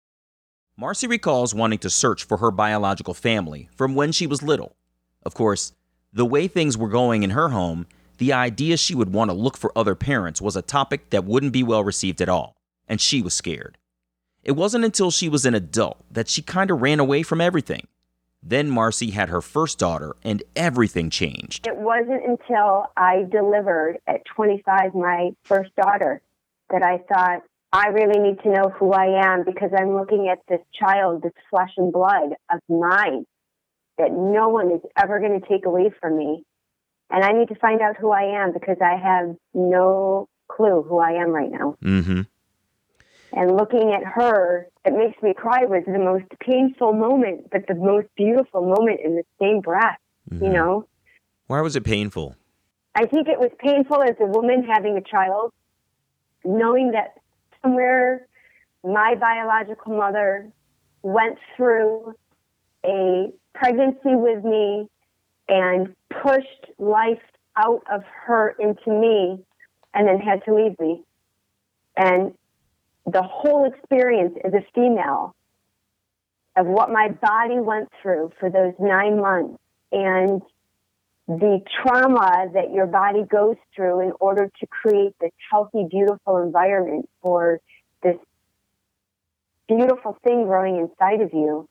Marcie 0.80 1.06
recalls 1.06 1.54
wanting 1.54 1.78
to 1.78 1.90
search 1.90 2.24
for 2.24 2.38
her 2.38 2.50
biological 2.50 3.12
family 3.12 3.68
from 3.76 3.94
when 3.94 4.12
she 4.12 4.26
was 4.26 4.42
little. 4.42 4.76
Of 5.26 5.34
course, 5.34 5.74
the 6.10 6.24
way 6.24 6.48
things 6.48 6.78
were 6.78 6.88
going 6.88 7.22
in 7.22 7.30
her 7.30 7.50
home, 7.50 7.86
the 8.16 8.32
idea 8.32 8.78
she 8.78 8.94
would 8.94 9.12
want 9.12 9.30
to 9.30 9.36
look 9.36 9.58
for 9.58 9.76
other 9.76 9.94
parents 9.94 10.40
was 10.40 10.56
a 10.56 10.62
topic 10.62 11.10
that 11.10 11.26
wouldn't 11.26 11.52
be 11.52 11.62
well 11.62 11.84
received 11.84 12.22
at 12.22 12.30
all, 12.30 12.56
and 12.88 12.98
she 12.98 13.20
was 13.20 13.34
scared. 13.34 13.76
It 14.42 14.52
wasn't 14.52 14.86
until 14.86 15.10
she 15.10 15.28
was 15.28 15.44
an 15.44 15.54
adult 15.54 16.02
that 16.10 16.28
she 16.28 16.40
kind 16.40 16.70
of 16.70 16.80
ran 16.80 16.98
away 16.98 17.24
from 17.24 17.42
everything. 17.42 17.86
Then 18.42 18.70
Marcie 18.70 19.10
had 19.10 19.28
her 19.28 19.42
first 19.42 19.78
daughter, 19.78 20.16
and 20.24 20.42
everything 20.56 21.10
changed. 21.10 21.66
It 21.66 21.76
wasn't 21.76 22.24
until 22.24 22.86
I 22.96 23.26
delivered 23.30 23.98
at 24.06 24.24
25 24.34 24.94
my 24.94 25.32
first 25.44 25.76
daughter 25.76 26.22
that 26.70 26.82
I 26.82 26.98
thought, 27.12 27.42
I 27.72 27.88
really 27.88 28.18
need 28.18 28.40
to 28.42 28.48
know 28.50 28.70
who 28.70 28.92
I 28.92 29.24
am 29.24 29.44
because 29.44 29.70
I'm 29.76 29.94
looking 29.94 30.28
at 30.28 30.38
this 30.48 30.60
child, 30.72 31.22
this 31.22 31.32
flesh 31.50 31.70
and 31.76 31.92
blood 31.92 32.34
of 32.52 32.60
mine 32.68 33.26
that 33.98 34.12
no 34.12 34.48
one 34.48 34.72
is 34.72 34.80
ever 34.96 35.20
going 35.20 35.40
to 35.40 35.46
take 35.46 35.66
away 35.66 35.90
from 36.00 36.16
me. 36.16 36.44
And 37.10 37.24
I 37.24 37.32
need 37.32 37.48
to 37.48 37.54
find 37.56 37.80
out 37.80 37.96
who 37.96 38.10
I 38.10 38.42
am 38.42 38.52
because 38.52 38.78
I 38.80 38.96
have 38.96 39.36
no 39.54 40.28
clue 40.48 40.82
who 40.82 40.98
I 40.98 41.12
am 41.12 41.30
right 41.30 41.50
now. 41.50 41.76
Mm-hmm. 41.82 42.22
And 43.32 43.56
looking 43.56 43.92
at 43.92 44.04
her, 44.04 44.66
it 44.84 44.92
makes 44.92 45.22
me 45.22 45.34
cry 45.34 45.64
was 45.64 45.84
the 45.86 45.98
most 45.98 46.26
painful 46.40 46.92
moment, 46.92 47.50
but 47.52 47.66
the 47.68 47.74
most 47.74 48.08
beautiful 48.16 48.62
moment 48.62 49.00
in 49.04 49.14
the 49.14 49.22
same 49.40 49.60
breath, 49.60 49.98
you 50.30 50.48
know? 50.48 50.86
Why 51.46 51.60
was 51.60 51.76
it 51.76 51.84
painful? 51.84 52.36
I 52.96 53.06
think 53.06 53.28
it 53.28 53.38
was 53.38 53.50
painful 53.58 54.02
as 54.02 54.16
a 54.20 54.26
woman 54.26 54.64
having 54.64 54.96
a 54.96 55.00
child, 55.00 55.52
knowing 56.44 56.92
that 56.92 57.14
somewhere 57.62 58.26
my 58.82 59.14
biological 59.14 59.96
mother 59.96 60.50
went 61.02 61.38
through 61.56 62.14
a 62.84 63.30
pregnancy 63.54 64.14
with 64.14 64.44
me 64.44 64.88
and 65.48 65.94
pushed 66.22 66.66
life 66.78 67.20
out 67.56 67.82
of 67.92 68.02
her 68.26 68.54
into 68.58 68.90
me 68.90 69.38
and 69.92 70.08
then 70.08 70.18
had 70.18 70.44
to 70.44 70.54
leave 70.54 70.78
me. 70.78 71.02
And 71.96 72.34
the 73.06 73.22
whole 73.22 73.70
experience 73.70 74.36
as 74.44 74.52
a 74.54 74.64
female 74.74 75.34
of 76.56 76.66
what 76.66 76.90
my 76.90 77.08
body 77.08 77.58
went 77.58 77.88
through 78.00 78.32
for 78.38 78.50
those 78.50 78.74
nine 78.78 79.20
months 79.20 79.58
and 79.92 80.42
the 81.38 81.60
trauma 81.80 82.46
that 82.54 82.72
your 82.72 82.86
body 82.86 83.22
goes 83.22 83.54
through 83.74 84.00
in 84.00 84.12
order 84.18 84.50
to 84.60 84.66
create 84.66 85.14
this 85.20 85.30
healthy, 85.50 85.86
beautiful 85.88 86.38
environment 86.38 87.08
for 87.22 87.60
this 88.02 88.16
beautiful 89.68 90.18
thing 90.24 90.44
growing 90.44 90.76
inside 90.76 91.20
of 91.20 91.32
you. 91.32 91.68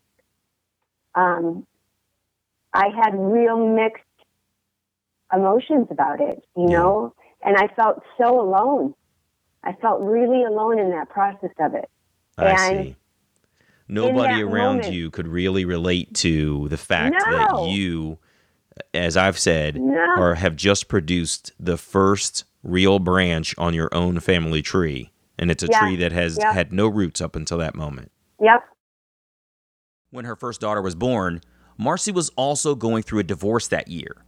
Um, 1.13 1.67
I 2.73 2.87
had 3.03 3.13
real 3.15 3.67
mixed 3.67 4.03
emotions 5.33 5.87
about 5.91 6.21
it, 6.21 6.41
you 6.55 6.67
know, 6.67 7.13
and 7.43 7.57
I 7.57 7.67
felt 7.75 8.01
so 8.17 8.39
alone. 8.39 8.93
I 9.61 9.73
felt 9.73 9.99
really 10.01 10.43
alone 10.45 10.79
in 10.79 10.91
that 10.91 11.09
process 11.09 11.51
of 11.59 11.73
it. 11.73 11.89
I 12.37 12.45
And 12.45 12.85
see. 12.85 12.95
Nobody 13.89 14.41
around 14.41 14.77
moment- 14.77 14.93
you 14.93 15.11
could 15.11 15.27
really 15.27 15.65
relate 15.65 16.13
to 16.15 16.69
the 16.69 16.77
fact 16.77 17.15
No. 17.25 17.31
that 17.37 17.69
you, 17.69 18.19
as 18.93 19.17
I've 19.17 19.37
said, 19.37 19.75
No. 19.77 20.15
or 20.17 20.35
have 20.35 20.55
just 20.55 20.87
produced 20.87 21.51
the 21.59 21.77
first 21.77 22.45
real 22.63 22.99
branch 22.99 23.55
on 23.57 23.73
your 23.73 23.89
own 23.93 24.19
family 24.19 24.61
tree. 24.61 25.11
And 25.37 25.49
it's 25.49 25.63
a 25.63 25.67
Yeah. 25.67 25.79
tree 25.79 25.95
that 25.97 26.11
has 26.11 26.37
Yeah. 26.39 26.53
had 26.53 26.73
no 26.73 26.87
roots 26.87 27.21
up 27.21 27.35
until 27.35 27.57
that 27.59 27.75
moment. 27.75 28.11
Yep. 28.41 28.63
When 30.11 30.25
her 30.25 30.35
first 30.35 30.59
daughter 30.61 30.81
was 30.81 30.95
born, 30.95 31.41
Marcie 31.77 32.11
was 32.11 32.29
also 32.35 32.75
going 32.75 33.03
through 33.03 33.19
a 33.19 33.23
divorce 33.23 33.67
that 33.69 33.87
year. 33.87 34.25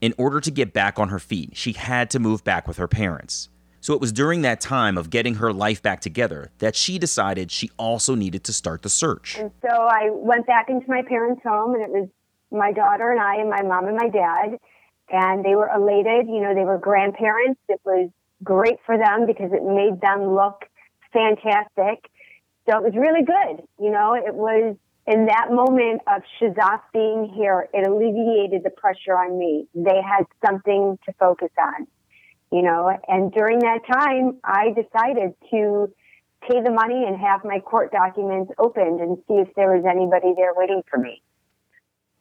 In 0.00 0.14
order 0.18 0.40
to 0.40 0.50
get 0.50 0.72
back 0.72 0.98
on 0.98 1.08
her 1.08 1.18
feet, 1.18 1.56
she 1.56 1.72
had 1.72 2.10
to 2.10 2.18
move 2.18 2.44
back 2.44 2.66
with 2.68 2.76
her 2.78 2.88
parents. 2.88 3.48
So 3.80 3.92
it 3.92 4.00
was 4.00 4.12
during 4.12 4.40
that 4.42 4.60
time 4.62 4.96
of 4.96 5.10
getting 5.10 5.34
her 5.34 5.52
life 5.52 5.82
back 5.82 6.00
together 6.00 6.50
that 6.58 6.74
she 6.74 6.98
decided 6.98 7.50
she 7.50 7.70
also 7.78 8.14
needed 8.14 8.42
to 8.44 8.52
start 8.54 8.80
the 8.82 8.88
search. 8.88 9.38
And 9.38 9.50
so 9.60 9.68
I 9.68 10.08
went 10.10 10.46
back 10.46 10.70
into 10.70 10.86
my 10.88 11.02
parents' 11.02 11.42
home, 11.44 11.74
and 11.74 11.82
it 11.82 11.90
was 11.90 12.08
my 12.54 12.72
daughter 12.72 13.10
and 13.10 13.20
I, 13.20 13.36
and 13.36 13.50
my 13.50 13.62
mom 13.62 13.86
and 13.86 13.96
my 13.96 14.08
dad. 14.08 14.58
And 15.10 15.44
they 15.44 15.54
were 15.54 15.68
elated. 15.68 16.28
You 16.28 16.40
know, 16.40 16.54
they 16.54 16.64
were 16.64 16.78
grandparents. 16.78 17.60
It 17.68 17.80
was 17.84 18.10
great 18.42 18.78
for 18.86 18.96
them 18.96 19.26
because 19.26 19.52
it 19.52 19.62
made 19.62 20.00
them 20.00 20.34
look 20.34 20.64
fantastic. 21.12 22.08
So 22.68 22.78
it 22.78 22.82
was 22.82 22.94
really 22.96 23.24
good. 23.24 23.66
You 23.78 23.90
know, 23.90 24.14
it 24.14 24.34
was 24.34 24.76
in 25.06 25.26
that 25.26 25.48
moment 25.50 26.00
of 26.06 26.22
Shazaf 26.40 26.80
being 26.92 27.30
here, 27.34 27.68
it 27.74 27.86
alleviated 27.86 28.64
the 28.64 28.70
pressure 28.70 29.16
on 29.16 29.38
me. 29.38 29.66
They 29.74 30.00
had 30.00 30.24
something 30.44 30.98
to 31.04 31.12
focus 31.18 31.50
on, 31.58 31.86
you 32.50 32.62
know. 32.62 32.90
And 33.06 33.30
during 33.32 33.58
that 33.60 33.80
time, 33.86 34.38
I 34.44 34.68
decided 34.68 35.34
to 35.50 35.92
pay 36.48 36.62
the 36.62 36.70
money 36.70 37.04
and 37.06 37.18
have 37.18 37.44
my 37.44 37.60
court 37.60 37.92
documents 37.92 38.52
opened 38.58 39.00
and 39.00 39.18
see 39.28 39.34
if 39.34 39.48
there 39.56 39.76
was 39.76 39.84
anybody 39.84 40.32
there 40.36 40.52
waiting 40.56 40.82
for 40.90 40.98
me. 40.98 41.22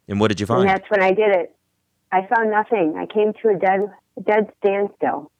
And 0.08 0.20
what 0.20 0.30
did 0.30 0.40
you 0.40 0.46
And 0.46 0.48
find? 0.48 0.70
that's 0.70 0.90
when 0.90 1.02
I 1.02 1.12
did 1.12 1.36
it. 1.36 1.56
I 2.12 2.28
found 2.28 2.52
nothing. 2.52 2.96
I 2.98 3.06
came 3.12 3.34
to 3.42 3.50
a 3.50 3.58
dead, 3.58 3.90
dead 4.26 4.52
standstill. 4.60 5.32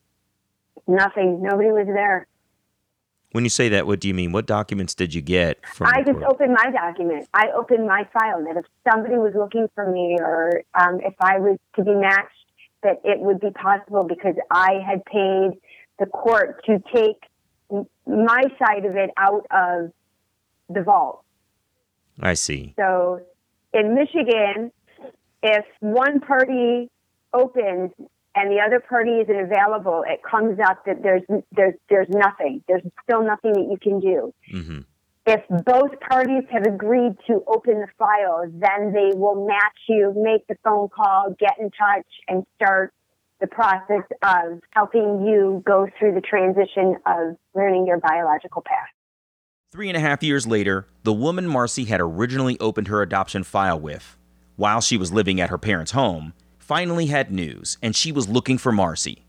Nothing. 0.86 1.42
Nobody 1.42 1.68
was 1.70 1.86
there. 1.86 2.26
When 3.32 3.42
you 3.44 3.50
say 3.50 3.68
that, 3.70 3.86
what 3.86 4.00
do 4.00 4.06
you 4.08 4.14
mean? 4.14 4.30
What 4.32 4.46
documents 4.46 4.94
did 4.94 5.12
you 5.12 5.20
get 5.20 5.64
from 5.66 5.88
I 5.88 6.02
just 6.02 6.22
opened 6.22 6.54
my 6.54 6.70
document. 6.70 7.28
I 7.34 7.48
opened 7.56 7.86
my 7.86 8.08
file 8.12 8.44
that 8.44 8.56
if 8.56 8.64
somebody 8.88 9.16
was 9.16 9.32
looking 9.34 9.66
for 9.74 9.90
me 9.90 10.16
or 10.20 10.62
um, 10.74 11.00
if 11.02 11.14
I 11.20 11.38
was 11.40 11.58
to 11.76 11.82
be 11.84 11.94
matched, 11.94 12.30
that 12.84 13.00
it 13.02 13.18
would 13.18 13.40
be 13.40 13.50
possible 13.50 14.04
because 14.04 14.36
I 14.50 14.74
had 14.86 15.04
paid 15.04 15.58
the 15.98 16.06
court 16.06 16.64
to 16.66 16.78
take 16.94 17.16
my 18.06 18.42
side 18.58 18.84
of 18.84 18.94
it 18.94 19.10
out 19.16 19.46
of 19.50 19.90
the 20.68 20.82
vault. 20.82 21.24
I 22.20 22.34
see. 22.34 22.74
So 22.78 23.20
in 23.74 23.94
Michigan, 23.94 24.72
if 25.42 25.64
one 25.80 26.20
party 26.20 26.90
opens 27.32 27.90
and 28.36 28.50
the 28.50 28.60
other 28.64 28.80
party 28.80 29.20
isn't 29.20 29.40
available, 29.40 30.04
it 30.06 30.20
comes 30.22 30.58
up 30.58 30.84
that 30.86 31.02
there's 31.02 31.22
there's 31.52 31.74
there's 31.88 32.08
nothing. 32.08 32.62
There's 32.66 32.82
still 33.02 33.22
nothing 33.22 33.52
that 33.52 33.68
you 33.70 33.78
can 33.80 34.00
do. 34.00 34.32
hmm 34.50 34.80
If 35.26 35.42
both 35.64 35.98
parties 36.00 36.44
have 36.50 36.66
agreed 36.66 37.16
to 37.26 37.42
open 37.46 37.80
the 37.80 37.88
file, 37.98 38.44
then 38.50 38.92
they 38.92 39.16
will 39.16 39.46
match 39.46 39.80
you, 39.88 40.12
make 40.16 40.46
the 40.46 40.56
phone 40.64 40.88
call, 40.88 41.34
get 41.38 41.58
in 41.58 41.70
touch, 41.70 42.06
and 42.28 42.44
start 42.56 42.92
the 43.40 43.46
process 43.46 44.04
of 44.22 44.60
helping 44.70 45.26
you 45.26 45.62
go 45.66 45.86
through 45.98 46.14
the 46.14 46.20
transition 46.20 46.96
of 47.06 47.36
learning 47.54 47.86
your 47.86 47.98
biological 47.98 48.62
path. 48.62 48.88
Three 49.74 49.88
and 49.88 49.96
a 49.96 50.00
half 50.00 50.22
years 50.22 50.46
later, 50.46 50.86
the 51.02 51.12
woman 51.12 51.48
Marcie 51.48 51.86
had 51.88 52.00
originally 52.00 52.56
opened 52.60 52.86
her 52.86 53.02
adoption 53.02 53.42
file 53.42 53.80
with, 53.80 54.16
while 54.54 54.80
she 54.80 54.96
was 54.96 55.12
living 55.12 55.40
at 55.40 55.50
her 55.50 55.58
parents' 55.58 55.90
home, 55.90 56.32
finally 56.60 57.06
had 57.06 57.32
news 57.32 57.76
and 57.82 57.96
she 57.96 58.12
was 58.12 58.28
looking 58.28 58.56
for 58.56 58.70
Marcie. 58.70 59.24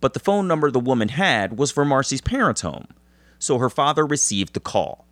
but 0.00 0.14
the 0.14 0.18
phone 0.18 0.48
number 0.48 0.70
the 0.70 0.80
woman 0.80 1.10
had 1.10 1.58
was 1.58 1.70
for 1.70 1.84
Marcie's 1.84 2.22
parents' 2.22 2.62
home. 2.62 2.86
So 3.38 3.58
her 3.58 3.68
father 3.68 4.06
received 4.06 4.54
the 4.54 4.60
call. 4.60 5.04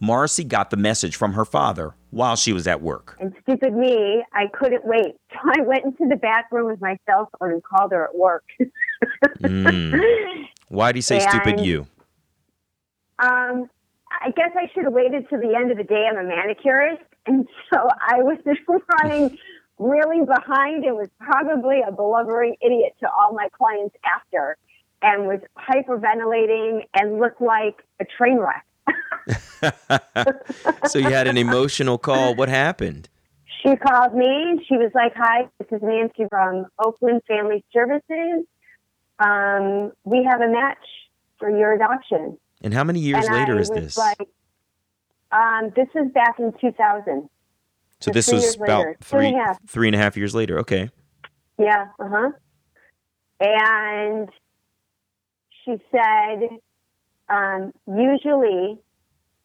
Marcie 0.00 0.44
got 0.46 0.70
the 0.70 0.76
message 0.76 1.16
from 1.16 1.32
her 1.32 1.44
father 1.44 1.96
while 2.10 2.36
she 2.36 2.52
was 2.52 2.68
at 2.68 2.80
work. 2.80 3.16
And 3.18 3.34
stupid 3.42 3.74
me, 3.74 4.22
I 4.32 4.46
couldn't 4.52 4.84
wait. 4.84 5.16
So 5.32 5.50
I 5.58 5.62
went 5.62 5.84
into 5.84 6.06
the 6.08 6.14
back 6.14 6.46
room 6.52 6.68
with 6.70 6.80
my 6.80 6.96
cell 7.06 7.28
phone 7.40 7.50
and 7.50 7.62
called 7.64 7.90
her 7.90 8.04
at 8.04 8.14
work. 8.14 8.44
Mm. 9.40 10.46
Why 10.68 10.92
do 10.92 10.98
you 10.98 11.02
say 11.02 11.18
stupid 11.28 11.58
you? 11.58 11.88
Um, 13.18 13.68
I 14.20 14.30
guess 14.30 14.50
I 14.56 14.70
should 14.72 14.84
have 14.84 14.92
waited 14.92 15.28
to 15.30 15.36
the 15.36 15.54
end 15.54 15.70
of 15.70 15.78
the 15.78 15.84
day. 15.84 16.06
I'm 16.10 16.16
a 16.16 16.28
manicurist, 16.28 17.02
and 17.26 17.46
so 17.72 17.88
I 18.00 18.22
was 18.22 18.38
running 19.02 19.38
really 19.78 20.24
behind 20.24 20.84
and 20.84 20.96
was 20.96 21.08
probably 21.20 21.80
a 21.86 21.92
blubbering 21.92 22.56
idiot 22.60 22.94
to 23.00 23.08
all 23.10 23.32
my 23.32 23.48
clients 23.56 23.94
after, 24.04 24.56
and 25.02 25.26
was 25.26 25.40
hyperventilating 25.56 26.84
and 26.94 27.18
looked 27.20 27.40
like 27.40 27.84
a 28.00 28.04
train 28.04 28.38
wreck. 28.38 28.64
So 30.86 30.98
you 30.98 31.10
had 31.10 31.26
an 31.26 31.36
emotional 31.36 31.98
call. 31.98 32.34
What 32.34 32.48
happened? 32.48 33.08
She 33.62 33.76
called 33.76 34.14
me 34.14 34.26
and 34.26 34.60
she 34.66 34.76
was 34.76 34.90
like, 34.94 35.12
"Hi, 35.16 35.48
this 35.58 35.68
is 35.70 35.82
Nancy 35.82 36.26
from 36.30 36.66
Oakland 36.78 37.22
Family 37.26 37.64
Services. 37.72 38.46
Um, 39.18 39.92
we 40.04 40.24
have 40.24 40.40
a 40.40 40.48
match 40.48 40.78
for 41.38 41.50
your 41.50 41.72
adoption." 41.72 42.38
And 42.62 42.74
how 42.74 42.84
many 42.84 43.00
years 43.00 43.26
and 43.26 43.34
later 43.34 43.56
I 43.56 43.60
is 43.60 43.70
this? 43.70 43.96
Like, 43.96 44.28
um, 45.30 45.72
this 45.76 45.88
was 45.94 46.10
back 46.12 46.38
in 46.38 46.52
2000. 46.60 47.28
so 48.00 48.10
so 48.10 48.10
this 48.10 48.32
was 48.32 48.56
about 48.56 48.78
later. 48.78 48.96
Three 49.00 49.18
three 49.18 49.26
and 49.28 49.36
a 49.36 49.44
half. 49.44 49.58
three 49.68 49.88
and 49.88 49.94
a 49.94 49.98
half 49.98 50.16
years 50.16 50.34
later. 50.34 50.58
Okay. 50.60 50.90
Yeah, 51.58 51.86
uh 51.98 52.08
huh. 52.08 52.30
And 53.40 54.28
she 55.64 55.76
said, 55.92 56.48
um, 57.28 57.72
usually 57.86 58.78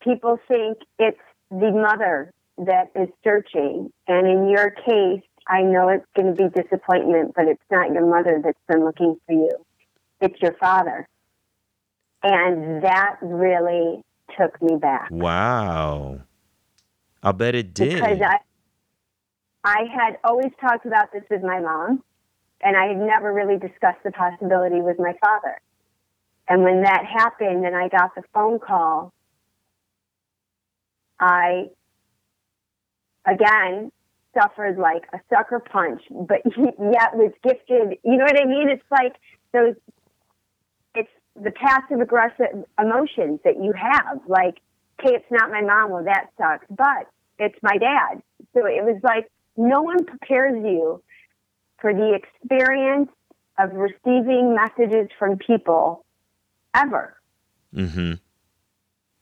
people 0.02 0.40
think 0.48 0.78
it's 1.00 1.20
the 1.52 1.72
mother 1.72 2.32
that 2.58 2.92
is 2.96 3.10
searching. 3.24 3.92
And 4.08 4.28
in 4.28 4.50
your 4.50 4.72
case, 4.72 5.24
I 5.48 5.62
know 5.62 5.90
it's 5.90 6.06
going 6.16 6.36
to 6.36 6.50
be 6.50 6.62
disappointment, 6.62 7.34
but 7.36 7.48
it's 7.48 7.64
not 7.70 7.92
your 7.92 8.06
mother 8.06 8.42
that's 8.44 8.58
been 8.68 8.86
looking 8.86 9.18
for 9.26 9.34
you. 9.34 9.52
It's 10.22 10.42
your 10.42 10.54
father. 10.54 11.08
And 12.24 12.82
that 12.84 13.18
really 13.22 14.02
took 14.38 14.62
me 14.62 14.78
back. 14.78 15.10
Wow. 15.12 16.22
I'll 17.22 17.34
bet 17.34 17.56
it 17.56 17.74
did. 17.74 17.96
because 17.96 18.20
I 18.22 18.38
I 19.64 19.86
had 19.94 20.18
always 20.24 20.52
talked 20.60 20.86
about 20.86 21.12
this 21.14 21.24
with 21.30 21.42
my 21.42 21.60
mom, 21.60 22.04
and 22.62 22.76
I 22.76 22.88
had 22.88 22.98
never 22.98 23.32
really 23.34 23.58
discussed 23.58 24.04
the 24.04 24.12
possibility 24.12 24.82
with 24.82 25.00
my 25.00 25.14
father. 25.24 25.60
And 26.50 26.64
when 26.64 26.82
that 26.84 27.06
happened, 27.06 27.66
and 27.66 27.76
I 27.76 27.88
got 27.88 28.14
the 28.16 28.24
phone 28.34 28.60
call, 28.60 29.14
I 31.20 31.68
again 33.26 33.92
suffered 34.38 34.78
like 34.78 35.04
a 35.14 35.20
sucker 35.30 35.60
punch, 35.60 36.02
but 36.10 36.42
yet 36.56 37.16
was 37.16 37.32
gifted. 37.44 37.98
You 38.04 38.18
know 38.18 38.26
what 38.26 38.40
I 38.40 38.46
mean? 38.46 38.70
It's 38.70 38.84
like 38.92 39.16
those. 39.54 39.76
The 41.42 41.52
passive 41.52 42.00
aggressive 42.00 42.66
emotions 42.80 43.40
that 43.44 43.56
you 43.62 43.74
have, 43.74 44.22
like 44.28 44.60
okay, 45.00 45.16
it's 45.16 45.32
not 45.32 45.50
my 45.50 45.62
mom. 45.62 45.92
Well, 45.92 46.04
that 46.04 46.28
sucks, 46.38 46.66
but 46.70 47.10
it's 47.40 47.58
my 47.62 47.78
dad. 47.78 48.22
So 48.54 48.66
it 48.66 48.84
was 48.84 49.00
like 49.04 49.30
no 49.58 49.82
one 49.82 50.06
prepares 50.06 50.64
you 50.64 51.02
for 51.80 51.94
the 51.94 52.14
experience 52.14 53.10
of 53.58 53.72
receiving 53.74 54.56
messages 54.56 55.10
from 55.18 55.38
people 55.38 56.06
ever. 56.74 57.16
Mm-hmm. 57.76 58.14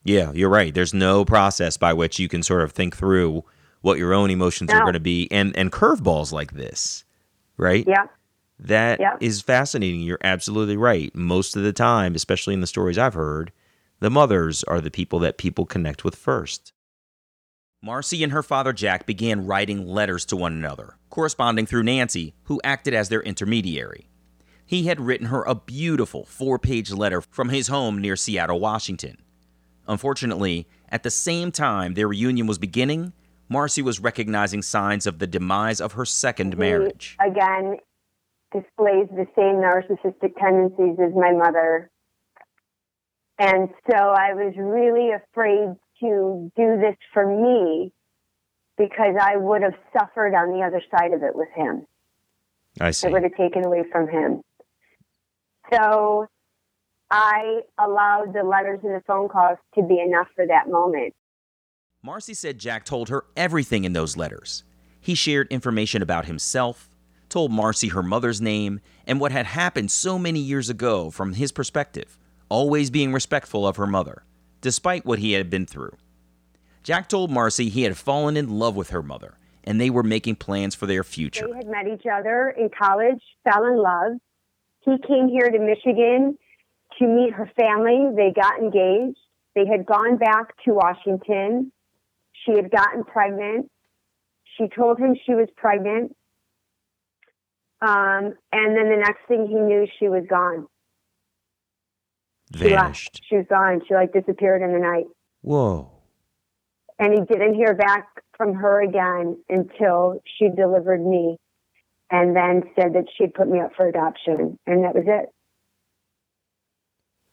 Yeah, 0.04 0.32
you're 0.34 0.50
right. 0.50 0.74
There's 0.74 0.94
no 0.94 1.26
process 1.26 1.78
by 1.78 1.94
which 1.94 2.20
you 2.20 2.28
can 2.28 2.44
sort 2.44 2.64
of 2.64 2.72
think 2.72 2.96
through 2.96 3.44
what 3.82 3.98
your 3.98 4.14
own 4.14 4.30
emotions 4.30 4.72
are 4.72 4.82
going 4.82 4.94
to 4.94 5.00
be, 5.00 5.28
and 5.32 5.56
and 5.56 5.72
curveballs 5.72 6.32
like 6.32 6.54
this, 6.54 7.04
right? 7.58 7.86
Yeah. 7.88 8.06
That 8.62 9.00
is 9.20 9.40
Yeah. 9.40 9.44
fascinating. 9.44 10.02
You're 10.02 10.20
absolutely 10.24 10.78
right. 10.78 11.14
Most 11.16 11.56
of 11.56 11.64
the 11.64 11.74
time, 11.74 12.14
especially 12.16 12.54
in 12.54 12.62
the 12.62 12.68
stories 12.68 12.98
I've 12.98 13.16
heard, 13.16 13.52
the 14.00 14.10
mothers 14.12 14.64
are 14.66 14.80
the 14.80 14.92
people 14.92 15.20
that 15.20 15.38
people 15.38 15.66
connect 15.66 16.04
with 16.04 16.16
first. 16.16 16.72
Marcie 17.84 18.24
and 18.24 18.32
her 18.32 18.44
father 18.44 18.74
Jack 18.74 19.08
began 19.08 19.48
writing 19.48 19.88
letters 19.88 20.26
to 20.26 20.36
one 20.36 20.54
another, 20.54 20.98
corresponding 21.10 21.66
through 21.66 21.82
Nancy, 21.84 22.36
who 22.44 22.62
acted 22.64 22.94
as 22.94 23.10
their 23.10 23.24
intermediary. 23.24 24.08
He 24.64 24.84
had 24.86 25.02
written 25.02 25.28
her 25.28 25.44
a 25.44 25.56
beautiful 25.56 26.26
four 26.26 26.60
page 26.60 26.92
letter 26.92 27.22
from 27.22 27.50
his 27.50 27.68
home 27.68 27.98
near 28.00 28.16
Seattle, 28.16 28.60
Washington. 28.60 29.18
Unfortunately, 29.88 30.68
at 30.90 31.02
the 31.02 31.10
same 31.10 31.52
time 31.52 31.96
their 31.96 32.08
reunion 32.08 32.46
was 32.46 32.60
beginning, 32.60 33.14
Marcie 33.50 33.82
was 33.82 34.00
recognizing 34.00 34.62
signs 34.62 35.08
of 35.08 35.18
the 35.20 35.28
demise 35.28 35.82
of 35.82 35.94
her 35.94 36.06
second 36.06 36.58
marriage. 36.58 37.18
Again, 37.20 37.78
displays 38.52 39.08
the 39.12 39.28
same 39.36 39.62
narcissistic 39.62 40.36
tendencies 40.40 40.98
as 41.00 41.14
my 41.16 41.32
mother. 41.32 41.90
And 43.40 43.70
so 43.90 43.98
I 43.98 44.34
was 44.34 44.54
really 44.58 45.12
afraid 45.12 45.76
to 46.02 46.52
do 46.56 46.80
this 46.80 46.96
for 47.14 47.26
me 47.26 47.92
because 48.78 49.16
I 49.20 49.38
would 49.38 49.62
have 49.62 49.76
suffered 49.98 50.36
on 50.36 50.52
the 50.52 50.64
other 50.66 50.82
side 50.92 51.14
of 51.14 51.24
it 51.24 51.36
with 51.36 51.50
him. 51.56 51.86
I 52.80 52.92
see. 52.92 53.08
It 53.08 53.14
would 53.14 53.24
have 53.24 53.36
taken 53.36 53.66
away 53.66 53.84
from 53.92 54.08
him. 54.08 54.42
So 55.74 56.28
I 57.10 57.62
allowed 57.80 58.34
the 58.34 58.44
letters 58.44 58.80
and 58.84 58.96
the 58.96 59.04
phone 59.06 59.30
calls 59.30 59.58
to 59.76 59.84
be 59.84 60.00
enough 60.00 60.28
for 60.36 60.46
that 60.48 60.70
moment. 60.70 61.14
Marcie 62.06 62.36
said 62.36 62.58
Jack 62.58 62.86
told 62.86 63.10
her 63.10 63.26
everything 63.36 63.84
in 63.84 63.94
those 63.94 64.18
letters. 64.18 64.64
He 65.00 65.16
shared 65.16 65.48
information 65.50 66.02
about 66.02 66.26
himself, 66.26 66.91
told 67.32 67.52
Marcie 67.52 67.90
her 67.90 68.04
mother's 68.04 68.42
name, 68.42 68.80
and 69.08 69.20
what 69.20 69.32
had 69.32 69.48
happened 69.48 69.90
so 69.90 70.20
many 70.20 70.40
years 70.40 70.70
ago 70.70 71.10
from 71.10 71.34
his 71.34 71.52
perspective, 71.52 72.20
always 72.50 72.90
being 72.90 73.14
respectful 73.14 73.66
of 73.66 73.78
her 73.78 73.88
mother, 73.88 74.24
despite 74.60 75.06
what 75.06 75.20
he 75.20 75.32
had 75.34 75.50
been 75.50 75.66
through. 75.66 75.96
Jack 76.84 77.08
told 77.10 77.32
Marcie 77.32 77.70
he 77.70 77.84
had 77.84 77.98
fallen 77.98 78.38
in 78.38 78.50
love 78.50 78.76
with 78.76 78.90
her 78.90 79.02
mother, 79.02 79.38
and 79.64 79.80
they 79.80 79.90
were 79.90 80.04
making 80.04 80.36
plans 80.36 80.76
for 80.76 80.86
their 80.86 81.04
future. 81.04 81.48
They 81.48 81.58
had 81.58 81.68
met 81.68 81.88
each 81.88 82.06
other 82.12 82.50
in 82.58 82.70
college, 82.70 83.22
fell 83.44 83.66
in 83.66 83.78
love. 83.78 84.14
He 84.82 84.98
came 85.08 85.28
here 85.28 85.50
to 85.50 85.60
Michigan 85.60 86.38
to 87.00 87.08
meet 87.08 87.34
her 87.34 87.50
family. 87.60 88.10
They 88.16 88.32
got 88.32 88.60
engaged. 88.60 89.18
They 89.56 89.66
had 89.66 89.86
gone 89.86 90.18
back 90.18 90.56
to 90.66 90.74
Washington. 90.74 91.72
She 92.46 92.54
had 92.54 92.72
gotten 92.72 93.04
pregnant. 93.04 93.70
She 94.58 94.68
told 94.68 94.98
him 94.98 95.16
she 95.26 95.34
was 95.34 95.48
pregnant. 95.56 96.16
Um, 97.82 98.34
and 98.52 98.78
then 98.78 98.90
the 98.90 98.98
next 99.00 99.22
thing 99.28 99.48
he 99.48 99.56
knew, 99.56 99.88
she 100.00 100.08
was 100.08 100.24
gone. 100.30 100.68
She. 102.56 102.70
Vanished. 102.70 103.22
She 103.28 103.38
was 103.38 103.46
gone. 103.50 103.82
She 103.88 103.94
like 103.94 104.14
disappeared 104.14 104.62
in 104.62 104.72
the 104.74 104.80
night. 104.80 105.06
Whoa. 105.42 105.90
and 107.00 107.14
he 107.14 107.22
didn't 107.22 107.56
hear 107.56 107.74
back 107.74 108.08
from 108.38 108.54
her 108.54 108.82
again 108.84 109.38
until 109.50 110.22
she 110.38 110.50
delivered 110.50 111.04
me 111.04 111.38
and 112.12 112.36
then 112.36 112.62
said 112.76 112.94
that 112.94 113.06
she'd 113.18 113.34
put 113.34 113.48
me 113.48 113.60
up 113.60 113.72
for 113.76 113.88
adoption 113.88 114.60
and 114.68 114.84
that 114.84 114.94
was 114.94 115.06
it 115.08 115.30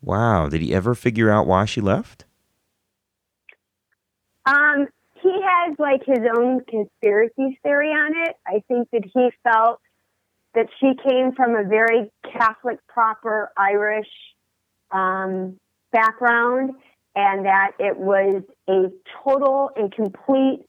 Wow. 0.00 0.48
Did 0.48 0.62
he 0.62 0.72
ever 0.74 0.94
figure 0.94 1.28
out 1.28 1.46
why 1.46 1.64
she 1.66 1.80
left? 1.82 2.24
um 4.46 4.86
he 5.20 5.40
has 5.42 5.76
like 5.78 6.02
his 6.06 6.24
own 6.38 6.60
conspiracy 6.64 7.58
theory 7.62 7.90
on 7.90 8.12
it 8.28 8.36
i 8.46 8.62
think 8.68 8.88
that 8.92 9.02
he 9.12 9.30
felt 9.42 9.80
that 10.54 10.66
she 10.80 10.92
came 11.08 11.32
from 11.32 11.54
a 11.54 11.64
very 11.64 12.10
catholic 12.32 12.78
proper 12.88 13.50
irish 13.56 14.08
um, 14.90 15.56
background 15.92 16.70
and 17.14 17.44
that 17.46 17.72
it 17.78 17.96
was 17.96 18.42
a 18.68 18.90
total 19.24 19.70
and 19.76 19.92
complete 19.92 20.60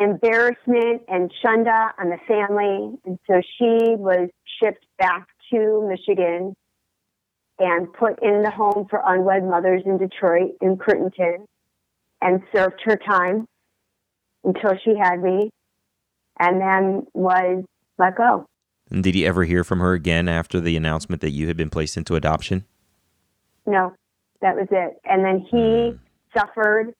embarrassment 0.00 1.02
and 1.08 1.32
shunda 1.42 1.90
on 1.98 2.10
the 2.10 2.18
family. 2.26 2.98
And 3.04 3.18
so 3.26 3.40
she 3.58 3.94
was 3.96 4.28
shipped 4.60 4.84
back 4.98 5.28
to 5.52 5.86
Michigan 5.88 6.54
and 7.58 7.92
put 7.92 8.22
in 8.22 8.42
the 8.42 8.50
home 8.50 8.86
for 8.90 9.00
unwed 9.04 9.44
mothers 9.44 9.82
in 9.86 9.98
Detroit, 9.98 10.52
in 10.60 10.76
Crittenton, 10.76 11.46
and 12.20 12.42
served 12.54 12.80
her 12.84 12.96
time 12.96 13.46
until 14.44 14.72
she 14.84 14.94
had 15.00 15.22
me 15.22 15.50
and 16.38 16.60
then 16.60 17.06
was 17.14 17.64
let 17.98 18.16
go. 18.16 18.46
And 18.92 19.02
did 19.02 19.14
he 19.14 19.26
ever 19.26 19.44
hear 19.44 19.64
from 19.64 19.80
her 19.80 19.94
again 19.94 20.28
after 20.28 20.60
the 20.60 20.76
announcement 20.76 21.22
that 21.22 21.30
you 21.30 21.48
had 21.48 21.56
been 21.56 21.70
placed 21.70 21.96
into 21.96 22.14
adoption? 22.14 22.66
No, 23.66 23.94
that 24.42 24.54
was 24.54 24.68
it. 24.70 25.00
And 25.04 25.24
then 25.24 25.46
he 25.50 25.98
suffered 26.38 26.94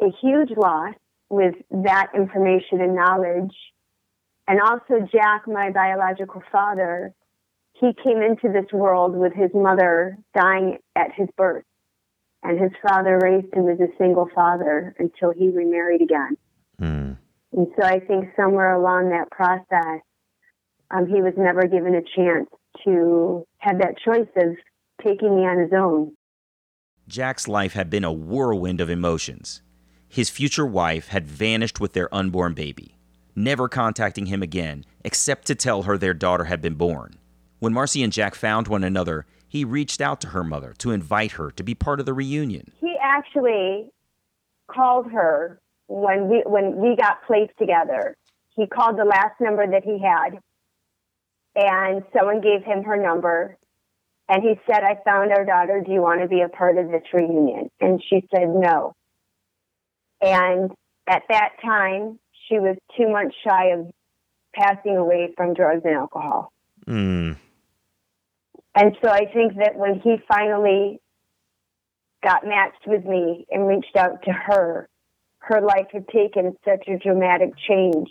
a 0.00 0.06
huge 0.22 0.50
loss 0.56 0.94
with 1.30 1.56
that 1.70 2.12
information 2.14 2.80
and 2.80 2.94
knowledge. 2.94 3.52
And 4.46 4.60
also, 4.60 5.06
Jack, 5.10 5.48
my 5.48 5.70
biological 5.70 6.40
father, 6.52 7.12
he 7.72 7.92
came 8.04 8.22
into 8.22 8.52
this 8.52 8.70
world 8.72 9.16
with 9.16 9.32
his 9.32 9.50
mother 9.52 10.16
dying 10.36 10.78
at 10.94 11.12
his 11.16 11.28
birth. 11.36 11.64
And 12.44 12.60
his 12.60 12.72
father 12.86 13.18
raised 13.20 13.52
him 13.52 13.68
as 13.68 13.80
a 13.80 13.88
single 13.98 14.28
father 14.32 14.94
until 15.00 15.32
he 15.32 15.48
remarried 15.48 16.02
again. 16.02 16.36
Mm. 16.80 17.16
And 17.52 17.66
so 17.76 17.84
I 17.84 17.98
think 17.98 18.26
somewhere 18.36 18.74
along 18.74 19.08
that 19.08 19.30
process, 19.30 20.02
um, 20.94 21.06
he 21.06 21.20
was 21.20 21.34
never 21.36 21.66
given 21.66 21.94
a 21.94 22.02
chance 22.16 22.48
to 22.84 23.46
have 23.58 23.78
that 23.78 23.94
choice 24.04 24.28
of 24.36 24.56
taking 25.02 25.36
me 25.36 25.42
on 25.42 25.58
his 25.58 25.72
own. 25.72 26.14
Jack's 27.08 27.48
life 27.48 27.72
had 27.72 27.90
been 27.90 28.04
a 28.04 28.12
whirlwind 28.12 28.80
of 28.80 28.88
emotions. 28.88 29.60
His 30.08 30.30
future 30.30 30.66
wife 30.66 31.08
had 31.08 31.26
vanished 31.26 31.80
with 31.80 31.92
their 31.92 32.14
unborn 32.14 32.54
baby, 32.54 32.96
never 33.34 33.68
contacting 33.68 34.26
him 34.26 34.42
again 34.42 34.84
except 35.04 35.46
to 35.48 35.54
tell 35.54 35.82
her 35.82 35.98
their 35.98 36.14
daughter 36.14 36.44
had 36.44 36.62
been 36.62 36.74
born. 36.74 37.18
When 37.58 37.74
Marcie 37.74 38.04
and 38.04 38.12
Jack 38.12 38.34
found 38.34 38.68
one 38.68 38.84
another, 38.84 39.26
he 39.48 39.64
reached 39.64 40.00
out 40.00 40.20
to 40.22 40.28
her 40.28 40.44
mother 40.44 40.74
to 40.78 40.92
invite 40.92 41.32
her 41.32 41.50
to 41.52 41.62
be 41.62 41.74
part 41.74 42.00
of 42.00 42.06
the 42.06 42.14
reunion. 42.14 42.72
He 42.80 42.94
actually 43.02 43.90
called 44.68 45.10
her 45.12 45.60
when 45.88 46.28
we 46.28 46.42
when 46.46 46.76
we 46.76 46.96
got 46.96 47.24
placed 47.26 47.56
together. 47.58 48.16
He 48.56 48.66
called 48.66 48.98
the 48.98 49.04
last 49.04 49.40
number 49.40 49.66
that 49.66 49.84
he 49.84 49.98
had, 49.98 50.40
and 51.56 52.02
someone 52.16 52.40
gave 52.40 52.64
him 52.64 52.84
her 52.84 52.96
number, 52.96 53.56
and 54.28 54.42
he 54.42 54.58
said, 54.66 54.82
"I 54.82 54.96
found 55.04 55.32
our 55.32 55.44
daughter. 55.44 55.80
Do 55.80 55.92
you 55.92 56.00
want 56.00 56.20
to 56.22 56.28
be 56.28 56.40
a 56.40 56.48
part 56.48 56.78
of 56.78 56.90
this 56.90 57.04
reunion?" 57.12 57.70
And 57.80 58.02
she 58.02 58.26
said 58.34 58.48
no. 58.48 58.94
And 60.20 60.72
at 61.06 61.22
that 61.28 61.50
time, 61.62 62.18
she 62.48 62.58
was 62.58 62.76
two 62.96 63.08
months 63.08 63.36
shy 63.46 63.66
of 63.68 63.92
passing 64.54 64.96
away 64.96 65.32
from 65.36 65.54
drugs 65.54 65.82
and 65.84 65.94
alcohol. 65.94 66.52
Mm. 66.86 67.36
And 68.74 68.96
so 69.02 69.10
I 69.10 69.26
think 69.26 69.56
that 69.56 69.76
when 69.76 70.00
he 70.00 70.16
finally 70.26 71.00
got 72.22 72.46
matched 72.46 72.86
with 72.86 73.04
me 73.04 73.46
and 73.50 73.68
reached 73.68 73.96
out 73.96 74.22
to 74.22 74.32
her, 74.32 74.88
her 75.38 75.60
life 75.60 75.88
had 75.92 76.08
taken 76.08 76.56
such 76.64 76.88
a 76.88 76.98
dramatic 76.98 77.50
change 77.68 78.08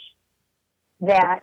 that 1.01 1.41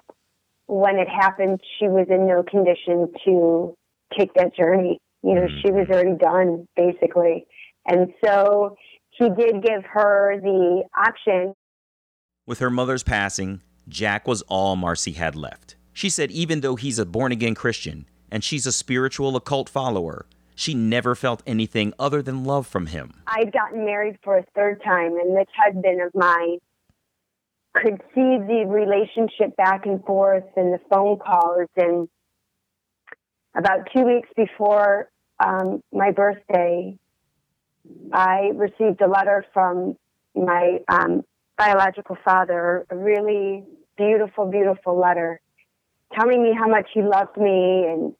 when 0.71 0.99
it 0.99 1.09
happened, 1.09 1.61
she 1.79 1.89
was 1.89 2.07
in 2.09 2.29
no 2.29 2.45
condition 2.45 3.13
to 3.25 3.75
take 4.17 4.33
that 4.35 4.55
journey. 4.55 4.99
You 5.23 5.35
know, 5.35 5.49
she 5.63 5.71
was 5.71 5.89
mm-hmm. 5.89 5.93
already 5.93 6.17
done, 6.17 6.67
basically. 6.77 7.47
And 7.87 8.13
so 8.25 8.77
he 9.11 9.29
did 9.31 9.63
give 9.63 9.85
her 9.93 10.37
the 10.41 10.85
option. 10.97 11.55
With 12.47 12.61
her 12.61 12.71
mother's 12.71 13.03
passing, 13.03 13.63
Jack 13.89 14.29
was 14.29 14.43
all 14.43 14.77
Marcie 14.77 15.17
had 15.17 15.35
left. 15.35 15.75
She 15.93 16.09
said 16.09 16.31
even 16.31 16.61
though 16.61 16.77
he's 16.77 17.01
a 17.01 17.05
born 17.05 17.33
again 17.33 17.57
Christian 17.57 18.07
and 18.31 18.45
she's 18.45 18.65
a 18.65 18.73
spiritual 18.73 19.35
occult 19.35 19.69
follower, 19.69 20.27
she 20.55 20.73
never 20.73 21.17
felt 21.17 21.43
anything 21.47 21.93
other 21.99 22.23
than 22.23 22.45
love 22.45 22.67
from 22.67 22.87
him. 22.87 23.15
I'd 23.27 23.53
gotten 23.53 23.85
married 23.85 24.19
for 24.23 24.39
a 24.39 24.45
third 24.55 24.81
time, 24.85 25.17
and 25.17 25.37
this 25.37 25.47
husband 25.57 26.01
of 26.01 26.11
mine 26.15 26.59
could 27.75 28.03
see 28.15 28.39
the 28.39 28.65
relationship 28.67 29.57
back 29.57 29.87
and 29.87 30.05
forth 30.05 30.45
and 30.57 30.73
the 30.73 30.81
phone 30.91 31.19
calls. 31.19 31.69
And 31.77 32.09
about 33.57 33.89
two 33.95 34.03
weeks 34.03 34.29
before 34.37 35.09
um, 35.39 35.83
my 35.93 36.11
birthday, 36.11 36.99
I 38.13 38.51
received 38.55 39.01
a 39.01 39.09
letter 39.09 39.45
from 39.53 39.97
my 40.35 40.79
um, 40.89 41.23
biological 41.57 42.17
father, 42.25 42.87
a 42.91 42.97
really 42.97 43.65
beautiful, 43.97 44.51
beautiful 44.51 44.99
letter 44.99 45.41
telling 46.19 46.43
me 46.43 46.53
how 46.59 46.67
much 46.67 46.89
he 46.93 47.03
loved 47.03 47.37
me 47.37 47.85
and 47.87 48.15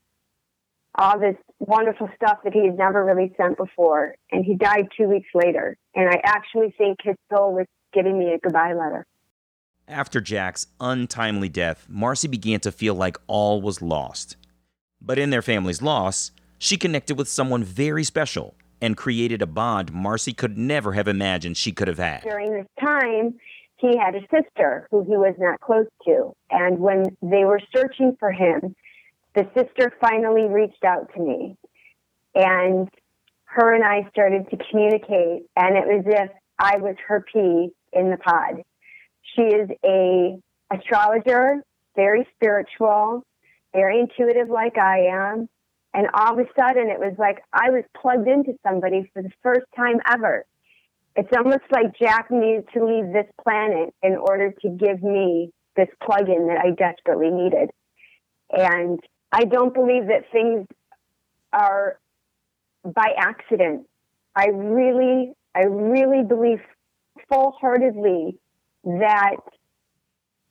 all 0.95 1.19
this 1.19 1.37
wonderful 1.59 2.09
stuff 2.15 2.39
that 2.45 2.53
he 2.53 2.67
had 2.67 2.77
never 2.77 3.05
really 3.05 3.33
sent 3.37 3.57
before. 3.57 4.15
And 4.31 4.45
he 4.45 4.55
died 4.55 4.89
two 4.97 5.09
weeks 5.09 5.29
later. 5.35 5.77
And 5.95 6.09
I 6.09 6.21
actually 6.25 6.75
think 6.77 6.99
his 7.03 7.17
soul 7.33 7.55
was 7.55 7.67
giving 7.93 8.19
me 8.19 8.33
a 8.33 8.39
goodbye 8.39 8.75
letter. 8.75 9.07
After 9.91 10.21
Jack's 10.21 10.69
untimely 10.79 11.49
death, 11.49 11.89
Marcie 11.91 12.29
began 12.29 12.61
to 12.61 12.71
feel 12.71 12.95
like 12.95 13.17
all 13.27 13.61
was 13.61 13.83
lost. 13.83 14.37
But 15.03 15.19
in 15.19 15.31
their 15.31 15.43
family's 15.43 15.83
loss, 15.83 16.31
she 16.59 16.77
connected 16.77 17.19
with 17.19 17.29
someone 17.29 17.65
very 17.65 18.05
special 18.05 18.55
and 18.81 18.97
created 18.97 19.43
a 19.43 19.49
bond 19.49 19.93
Marcie 19.93 20.33
could 20.33 20.57
never 20.57 20.93
have 20.93 21.09
imagined 21.09 21.57
she 21.57 21.73
could 21.73 21.89
have 21.89 21.99
had. 21.99 22.23
During 22.23 22.53
this 22.53 22.69
time, 22.79 23.35
he 23.79 23.97
had 23.99 24.15
a 24.15 24.21
sister 24.31 24.87
who 24.93 25.03
he 25.03 25.17
was 25.17 25.35
not 25.39 25.61
close 25.61 25.89
to. 26.05 26.35
And 26.53 26.79
when 26.79 27.17
they 27.21 27.45
were 27.45 27.61
searching 27.75 28.17
for 28.21 28.31
him, 28.31 28.77
the 29.35 29.51
sister 29.57 29.93
finally 30.01 30.45
reached 30.45 30.85
out 30.85 31.13
to 31.17 31.21
me. 31.21 31.57
And 32.37 32.89
her 33.47 33.75
and 33.75 33.83
I 33.83 34.09
started 34.11 34.49
to 34.51 34.59
communicate, 34.71 35.47
and 35.57 35.77
it 35.77 35.85
was 35.85 36.05
as 36.07 36.27
if 36.27 36.31
I 36.61 36.77
was 36.77 36.95
her 37.09 37.25
pea 37.33 37.71
in 37.93 38.11
the 38.11 38.19
pod. 38.19 38.63
She 39.23 39.43
is 39.43 39.71
a 39.85 40.39
astrologer, 40.73 41.63
very 41.97 42.27
spiritual, 42.35 43.25
very 43.75 44.01
intuitive 44.01 44.49
like 44.49 44.79
I 44.79 45.07
am. 45.11 45.49
And 45.93 46.07
all 46.15 46.35
of 46.35 46.39
a 46.39 46.49
sudden, 46.59 46.89
it 46.89 47.01
was 47.01 47.15
like 47.19 47.43
I 47.53 47.71
was 47.71 47.85
plugged 48.01 48.29
into 48.29 48.53
somebody 48.67 49.11
for 49.13 49.23
the 49.23 49.31
first 49.43 49.67
time 49.77 50.01
ever. 50.09 50.45
It's 51.17 51.31
almost 51.37 51.65
like 51.73 51.99
Jack 51.99 52.31
needed 52.31 52.69
to 52.75 52.85
leave 52.85 53.13
this 53.13 53.27
planet 53.43 53.93
in 54.03 54.17
order 54.17 54.53
to 54.63 54.69
give 54.69 55.03
me 55.03 55.51
this 55.77 55.89
plug 56.03 56.29
in 56.29 56.47
that 56.47 56.59
I 56.65 56.71
desperately 56.71 57.31
needed. 57.31 57.71
And 58.51 59.01
I 59.33 59.45
don't 59.45 59.75
believe 59.75 60.07
that 60.07 60.31
things 60.31 60.67
are 61.53 61.99
by 62.85 63.13
accident. 63.19 63.87
I 64.37 64.47
really, 64.49 65.33
I 65.55 65.65
really 65.65 66.23
believe 66.23 66.61
full 67.29 67.53
heartedly 67.61 68.39
that 68.85 69.37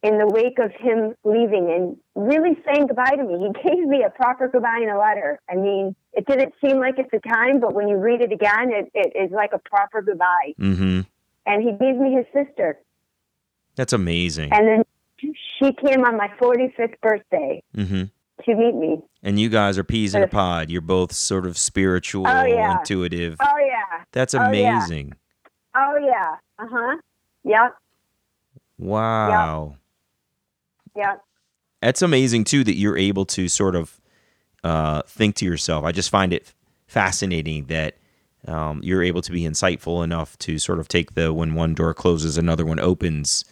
in 0.01 0.17
the 0.17 0.27
wake 0.27 0.59
of 0.59 0.71
him 0.71 1.13
leaving 1.25 1.69
and 1.71 1.97
really 2.15 2.57
saying 2.65 2.87
goodbye 2.87 3.15
to 3.17 3.23
me, 3.23 3.51
he 3.53 3.69
gave 3.69 3.85
me 3.87 4.03
a 4.03 4.09
proper 4.09 4.47
goodbye 4.47 4.79
in 4.81 4.89
a 4.89 4.97
letter. 4.97 5.39
I 5.49 5.55
mean, 5.55 5.93
it 6.13 6.25
didn't 6.25 6.53
seem 6.63 6.79
like 6.79 6.97
at 6.99 7.11
the 7.11 7.19
time, 7.19 7.59
but 7.59 7.73
when 7.73 7.87
you 7.89 7.97
read 7.97 8.21
it 8.21 8.31
again, 8.31 8.71
it, 8.71 8.89
it 8.93 9.13
is 9.21 9.31
like 9.31 9.51
a 9.53 9.59
proper 9.59 10.01
goodbye. 10.01 10.53
Mm-hmm. 10.59 11.01
And 11.45 11.63
he 11.63 11.71
gave 11.71 11.95
me 11.97 12.13
his 12.13 12.25
sister. 12.33 12.79
That's 13.75 13.91
amazing. 13.93 14.53
And 14.53 14.67
then 14.67 14.83
she 15.17 15.73
came 15.73 16.05
on 16.05 16.15
my 16.15 16.29
45th 16.39 16.99
birthday 17.01 17.61
mm-hmm. 17.75 18.03
to 18.45 18.55
meet 18.55 18.75
me. 18.75 19.01
And 19.21 19.37
you 19.37 19.49
guys 19.49 19.77
are 19.77 19.83
peas 19.83 20.15
in 20.15 20.23
a 20.23 20.27
pod. 20.27 20.69
You're 20.69 20.79
both 20.81 21.11
sort 21.11 21.45
of 21.45 21.57
spiritual, 21.57 22.25
Oh, 22.25 22.45
yeah. 22.45 22.79
intuitive. 22.79 23.35
Oh, 23.41 23.57
yeah. 23.59 24.03
That's 24.13 24.33
Oh, 24.33 24.49
yeah. 24.51 24.77
amazing. 24.77 25.13
Oh, 25.75 25.97
yeah. 26.01 26.35
Uh 26.57 26.67
huh. 26.71 26.97
Yep. 27.43 27.75
Wow. 28.79 29.75
yeah, 30.95 31.15
That's 31.81 32.01
amazing 32.01 32.45
too 32.45 32.63
that 32.63 32.75
you're 32.75 32.97
able 32.97 33.25
to 33.25 33.47
sort 33.47 33.75
of 33.75 33.99
uh, 34.63 35.03
think 35.03 35.35
to 35.35 35.45
yourself. 35.45 35.85
I 35.85 35.91
just 35.91 36.09
find 36.09 36.33
it 36.33 36.53
fascinating 36.87 37.65
that 37.65 37.97
um, 38.47 38.81
you're 38.83 39.03
able 39.03 39.21
to 39.21 39.31
be 39.31 39.41
insightful 39.41 40.03
enough 40.03 40.37
to 40.39 40.57
sort 40.57 40.79
of 40.79 40.87
take 40.87 41.13
the 41.13 41.33
when 41.33 41.53
one 41.55 41.73
door 41.73 41.93
closes, 41.93 42.37
another 42.37 42.65
one 42.65 42.79
opens 42.79 43.45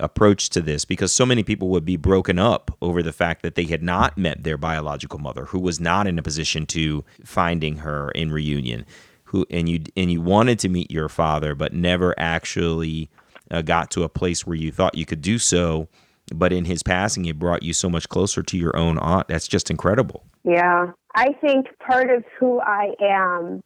approach 0.00 0.50
to 0.50 0.60
this 0.60 0.84
because 0.84 1.12
so 1.12 1.24
many 1.24 1.42
people 1.42 1.68
would 1.68 1.84
be 1.84 1.96
broken 1.96 2.38
up 2.38 2.76
over 2.82 3.02
the 3.02 3.12
fact 3.12 3.42
that 3.42 3.54
they 3.54 3.64
had 3.64 3.82
not 3.82 4.18
met 4.18 4.42
their 4.42 4.58
biological 4.58 5.18
mother 5.18 5.46
who 5.46 5.60
was 5.60 5.78
not 5.78 6.06
in 6.06 6.18
a 6.18 6.22
position 6.22 6.66
to 6.66 7.04
finding 7.24 7.76
her 7.76 8.10
in 8.10 8.32
reunion 8.32 8.84
who 9.24 9.46
and 9.50 9.68
you 9.68 9.80
and 9.96 10.10
you 10.10 10.20
wanted 10.20 10.58
to 10.58 10.68
meet 10.68 10.90
your 10.90 11.08
father 11.08 11.54
but 11.54 11.72
never 11.72 12.18
actually 12.18 13.08
uh, 13.52 13.62
got 13.62 13.90
to 13.90 14.02
a 14.02 14.08
place 14.08 14.46
where 14.46 14.56
you 14.56 14.72
thought 14.72 14.96
you 14.96 15.06
could 15.06 15.22
do 15.22 15.38
so 15.38 15.88
but 16.34 16.52
in 16.52 16.64
his 16.64 16.82
passing 16.82 17.24
it 17.26 17.38
brought 17.38 17.62
you 17.62 17.72
so 17.72 17.88
much 17.88 18.08
closer 18.08 18.42
to 18.42 18.56
your 18.56 18.74
own 18.76 18.98
aunt 18.98 19.28
that's 19.28 19.46
just 19.46 19.70
incredible 19.70 20.24
Yeah. 20.44 20.92
I 21.14 21.32
think 21.40 21.66
part 21.78 22.10
of 22.10 22.24
who 22.38 22.60
I 22.60 22.94
am, 23.00 23.60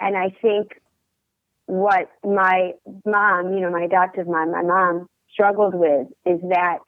and 0.00 0.16
I 0.16 0.30
think 0.42 0.72
what 1.66 2.10
my 2.24 2.72
mom, 3.06 3.52
you 3.52 3.60
know, 3.60 3.70
my 3.70 3.84
adoptive 3.84 4.26
mom, 4.26 4.50
my 4.50 4.62
mom 4.62 5.06
struggled 5.32 5.74
with 5.74 6.08
is 6.26 6.40
that 6.50 6.78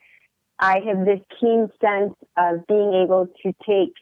I 0.58 0.80
have 0.86 1.04
this 1.06 1.20
keen 1.40 1.68
sense 1.80 2.14
of 2.36 2.66
being 2.66 3.02
able 3.04 3.28
to 3.44 3.52
take 3.64 3.92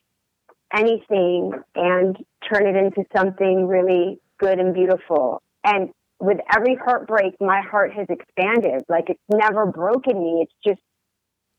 anything 0.74 1.52
and 1.74 2.16
turn 2.50 2.66
it 2.66 2.76
into 2.76 3.04
something 3.14 3.68
really 3.68 4.18
good 4.38 4.58
and 4.58 4.74
beautiful. 4.74 5.42
And 5.64 5.90
with 6.22 6.38
every 6.54 6.76
heartbreak, 6.76 7.34
my 7.40 7.60
heart 7.60 7.92
has 7.94 8.06
expanded. 8.08 8.84
Like 8.88 9.10
it's 9.10 9.20
never 9.28 9.66
broken 9.66 10.22
me. 10.22 10.46
It's 10.46 10.54
just 10.64 10.80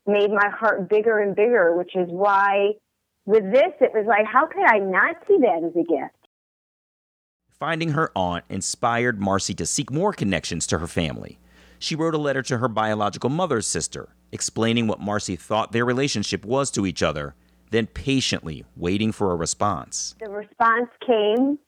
made 0.06 0.30
my 0.30 0.48
heart 0.48 0.88
bigger 0.88 1.18
and 1.18 1.36
bigger, 1.36 1.76
which 1.76 1.94
is 1.94 2.08
why 2.08 2.70
with 3.26 3.44
this, 3.52 3.72
it 3.80 3.92
was 3.94 4.06
like, 4.06 4.24
how 4.24 4.46
could 4.46 4.64
I 4.64 4.78
not 4.78 5.16
see 5.28 5.36
that 5.40 5.62
as 5.64 5.72
a 5.72 5.84
gift? 5.84 6.28
Finding 7.50 7.90
her 7.90 8.10
aunt 8.16 8.46
inspired 8.48 9.20
Marcie 9.20 9.54
to 9.54 9.66
seek 9.66 9.92
more 9.92 10.14
connections 10.14 10.66
to 10.68 10.78
her 10.78 10.86
family. 10.86 11.38
She 11.78 11.94
wrote 11.94 12.14
a 12.14 12.18
letter 12.18 12.42
to 12.44 12.58
her 12.58 12.68
biological 12.68 13.28
mother's 13.28 13.66
sister, 13.66 14.14
explaining 14.32 14.86
what 14.86 15.00
Marcie 15.00 15.38
thought 15.38 15.72
their 15.72 15.84
relationship 15.84 16.42
was 16.46 16.70
to 16.70 16.86
each 16.86 17.02
other, 17.02 17.34
then 17.70 17.86
patiently 17.86 18.64
waiting 18.76 19.12
for 19.12 19.30
a 19.30 19.36
response. 19.36 20.14
The 20.20 20.30
response 20.30 20.88
came 21.06 21.58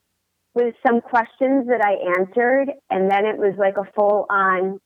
with 0.57 0.75
some 0.85 1.03
questions 1.03 1.67
that 1.69 1.83
I 1.85 2.19
answered, 2.19 2.73
and 2.89 3.11
then 3.11 3.27
it 3.27 3.37
was 3.37 3.55
like 3.59 3.77
a 3.77 3.85
full 3.95 4.25
on, 4.31 4.81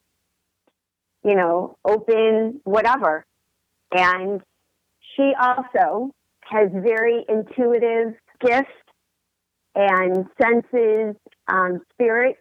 you 1.22 1.36
know, 1.36 1.76
open 1.84 2.60
whatever. 2.64 3.24
And 3.92 4.40
she 5.14 5.32
also 5.40 6.10
has 6.42 6.70
very 6.72 7.24
intuitive 7.28 8.14
gifts 8.44 8.68
and 9.76 10.26
senses, 10.42 11.14
um, 11.46 11.80
spirit, 11.92 12.36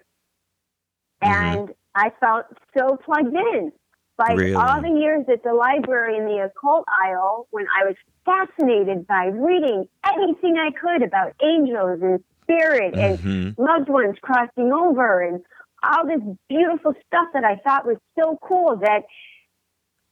and 1.22 1.70
I 1.94 2.12
felt 2.20 2.46
so 2.76 2.98
plugged 3.06 3.36
in. 3.36 3.72
Like 4.18 4.38
Really? 4.38 4.56
all 4.56 4.82
the 4.82 5.00
years 5.00 5.26
at 5.32 5.44
the 5.44 5.54
library 5.54 6.18
in 6.18 6.26
the 6.26 6.44
occult 6.46 6.86
aisle, 7.06 7.48
when 7.52 7.68
I 7.80 7.86
was 7.86 7.96
fascinated 8.26 9.06
by 9.06 9.26
reading 9.28 9.88
anything 10.04 10.58
I 10.58 10.72
could 10.72 11.04
about 11.04 11.34
angels 11.42 12.00
and 12.02 12.24
spirit 12.49 12.95
and 12.97 13.19
Mhm. 13.19 13.55
loved 13.57 13.89
ones 13.89 14.17
crossing 14.21 14.71
over 14.71 15.21
and 15.21 15.43
all 15.83 16.05
this 16.05 16.21
beautiful 16.49 16.93
stuff 17.05 17.27
that 17.33 17.43
I 17.43 17.55
thought 17.57 17.85
was 17.85 17.97
so 18.19 18.38
cool 18.41 18.77
that 18.77 19.03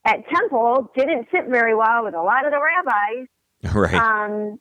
at 0.05 0.27
Temple 0.29 0.91
didn't 0.95 1.27
sit 1.31 1.47
very 1.47 1.75
well 1.75 2.05
with 2.05 2.13
a 2.13 2.21
lot 2.21 2.45
of 2.45 2.51
the 2.51 2.59
rabbis 2.61 3.27
Right. 3.75 3.95
um, 3.95 4.59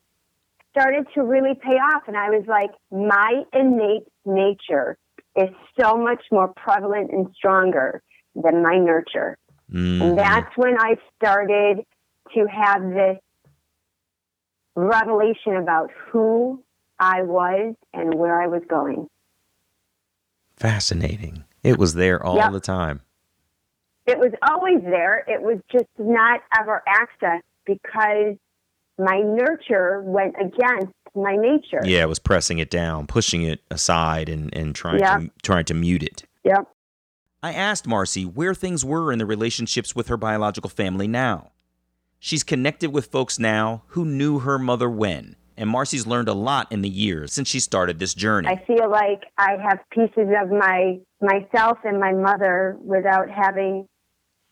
started 0.70 1.06
to 1.14 1.22
really 1.22 1.54
pay 1.54 1.76
off. 1.76 2.02
And 2.08 2.16
I 2.16 2.30
was 2.30 2.44
like, 2.46 2.70
my 2.90 3.44
innate 3.52 4.06
nature 4.24 4.96
is 5.36 5.50
so 5.80 5.96
much 5.96 6.22
more 6.32 6.48
prevalent 6.56 7.10
and 7.12 7.28
stronger 7.34 8.02
than 8.34 8.62
my 8.62 8.78
nurture. 8.78 9.38
Mhm. 9.70 10.00
And 10.02 10.18
that's 10.18 10.56
when 10.56 10.76
I 10.78 10.96
started 11.16 11.84
to 12.34 12.46
have 12.46 12.82
this 12.82 13.18
revelation 14.74 15.56
about 15.56 15.90
who 16.10 16.62
I 16.98 17.22
was 17.22 17.74
and 17.92 18.14
where 18.14 18.40
I 18.40 18.46
was 18.46 18.62
going. 18.68 19.08
Fascinating. 20.56 21.44
It 21.62 21.78
was 21.78 21.94
there 21.94 22.22
all 22.22 22.36
Yep. 22.36 22.52
the 22.52 22.60
time. 22.60 23.02
It 24.06 24.18
was 24.18 24.32
always 24.48 24.82
there. 24.82 25.24
It 25.26 25.42
was 25.42 25.58
just 25.70 25.86
not 25.98 26.40
ever 26.58 26.82
accessed 26.88 27.42
because 27.64 28.36
my 28.98 29.20
nurture 29.20 30.00
went 30.02 30.36
against 30.40 30.92
my 31.14 31.34
nature. 31.36 31.80
Yeah, 31.84 32.02
it 32.02 32.08
was 32.08 32.18
pressing 32.18 32.58
it 32.58 32.70
down, 32.70 33.06
pushing 33.06 33.42
it 33.42 33.60
aside, 33.70 34.28
and, 34.28 34.54
and 34.54 34.74
trying 34.74 35.00
Yeah. 35.00 35.18
to 35.18 35.30
trying 35.42 35.64
to 35.66 35.74
mute 35.74 36.02
it. 36.02 36.24
Yep. 36.44 36.68
I 37.42 37.52
asked 37.52 37.86
Marcie 37.86 38.24
where 38.24 38.54
things 38.54 38.84
were 38.84 39.12
in 39.12 39.18
the 39.18 39.26
relationships 39.26 39.94
with 39.94 40.08
her 40.08 40.16
biological 40.16 40.70
family 40.70 41.08
now. 41.08 41.50
She's 42.18 42.42
connected 42.42 42.92
with 42.92 43.06
folks 43.06 43.38
now 43.38 43.82
who 43.88 44.04
knew 44.04 44.38
her 44.40 44.58
mother 44.58 44.88
when, 44.88 45.36
and 45.56 45.70
Marcie's 45.70 46.06
learned 46.06 46.28
a 46.28 46.34
lot 46.34 46.70
in 46.70 46.82
the 46.82 46.88
years 46.88 47.32
since 47.32 47.48
she 47.48 47.60
started 47.60 47.98
this 47.98 48.14
journey. 48.14 48.48
I 48.48 48.64
feel 48.66 48.90
like 48.90 49.22
I 49.38 49.56
have 49.62 49.80
pieces 49.90 50.28
of 50.42 50.50
my 50.50 50.98
myself 51.20 51.78
and 51.84 51.98
my 51.98 52.12
mother 52.12 52.76
without 52.80 53.30
having 53.30 53.86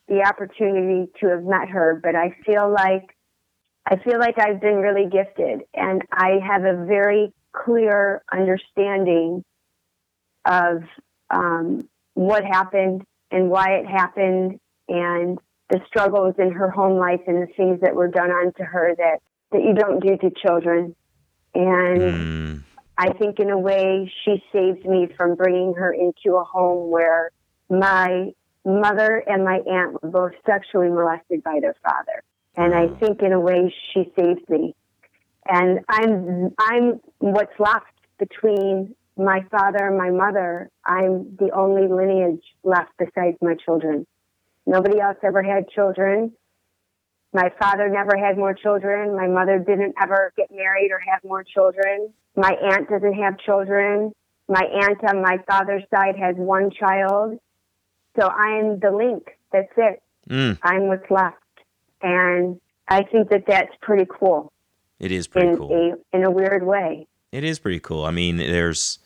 the 0.07 0.23
opportunity 0.23 1.11
to 1.19 1.27
have 1.27 1.43
met 1.43 1.69
her, 1.69 1.99
but 2.01 2.15
I 2.15 2.35
feel 2.45 2.71
like 2.71 3.15
I 3.87 3.97
feel 3.97 4.19
like 4.19 4.39
I've 4.39 4.61
been 4.61 4.77
really 4.77 5.09
gifted 5.09 5.61
and 5.73 6.01
I 6.11 6.39
have 6.45 6.63
a 6.63 6.85
very 6.85 7.31
clear 7.53 8.23
understanding 8.31 9.43
of 10.45 10.83
um, 11.29 11.87
what 12.13 12.43
happened 12.43 13.03
and 13.31 13.49
why 13.49 13.75
it 13.75 13.85
happened 13.85 14.59
and 14.87 15.37
the 15.69 15.79
struggles 15.87 16.35
in 16.37 16.51
her 16.51 16.69
home 16.69 16.97
life 16.97 17.21
and 17.27 17.41
the 17.41 17.53
things 17.55 17.79
that 17.81 17.95
were 17.95 18.07
done 18.07 18.29
onto 18.29 18.63
her 18.63 18.95
that, 18.97 19.19
that 19.55 19.63
you 19.63 19.73
don't 19.73 20.01
do 20.01 20.17
to 20.17 20.35
children. 20.45 20.95
And 21.53 22.01
Mm, 22.01 22.63
I 22.97 23.11
think 23.13 23.39
in 23.39 23.49
a 23.49 23.57
way 23.57 24.11
she 24.23 24.43
saved 24.51 24.85
me 24.85 25.07
from 25.15 25.35
bringing 25.35 25.73
her 25.75 25.93
into 25.93 26.37
a 26.37 26.43
home 26.43 26.91
where 26.91 27.31
my 27.69 28.31
mother 28.65 29.23
and 29.25 29.45
my 29.45 29.59
aunt 29.59 30.01
were 30.01 30.09
both 30.09 30.31
sexually 30.45 30.89
molested 30.89 31.41
by 31.43 31.59
their 31.61 31.75
father. 31.83 32.23
And 32.57 32.73
I 32.73 32.87
think 32.99 33.21
in 33.21 33.31
a 33.31 33.39
way 33.39 33.73
she 33.93 34.11
saved 34.17 34.49
me. 34.49 34.75
And 35.47 35.79
I'm 35.87 36.53
I'm 36.59 36.99
what's 37.19 37.57
left 37.59 37.85
between 38.17 38.95
my 39.17 39.45
father 39.51 39.87
and 39.87 39.97
my 39.97 40.09
mother. 40.09 40.69
I'm 40.85 41.35
the 41.37 41.51
only 41.55 41.87
lineage 41.87 42.43
left 42.63 42.91
besides 42.97 43.37
my 43.41 43.55
children. 43.55 44.05
Nobody 44.65 44.99
else 44.99 45.17
ever 45.23 45.43
had 45.43 45.69
children. 45.69 46.33
My 47.35 47.51
father 47.59 47.89
never 47.89 48.15
had 48.15 48.37
more 48.37 48.53
children. 48.53 49.13
My 49.13 49.27
mother 49.27 49.59
didn't 49.59 49.93
ever 50.01 50.31
get 50.37 50.49
married 50.51 50.91
or 50.91 50.99
have 50.99 51.21
more 51.25 51.43
children. 51.43 52.13
My 52.37 52.51
aunt 52.51 52.89
doesn't 52.89 53.13
have 53.15 53.37
children. 53.39 54.13
My 54.47 54.63
aunt 54.63 55.03
on 55.03 55.21
my 55.21 55.39
father's 55.45 55.83
side 55.93 56.15
has 56.17 56.35
one 56.37 56.71
child. 56.71 57.37
So 58.17 58.29
I'm 58.29 58.79
the 58.79 58.89
link. 58.89 59.37
That's 59.51 59.67
it. 59.75 60.01
mm, 60.29 60.57
I'm 60.63 60.87
what's 60.87 61.11
left. 61.11 61.35
And 62.01 62.61
I 62.87 63.03
think 63.03 63.29
that 63.31 63.43
that's 63.45 63.73
pretty 63.81 64.05
cool 64.09 64.53
it 64.99 65.11
is 65.11 65.27
pretty 65.27 65.49
in 65.49 65.57
cool. 65.57 65.97
a 66.13 66.15
in 66.15 66.23
a 66.23 66.31
weird 66.31 66.65
way. 66.65 67.05
It 67.33 67.43
is 67.43 67.59
pretty 67.59 67.81
cool. 67.81 68.05
I 68.05 68.11
mean, 68.11 68.37
there's, 68.37 68.99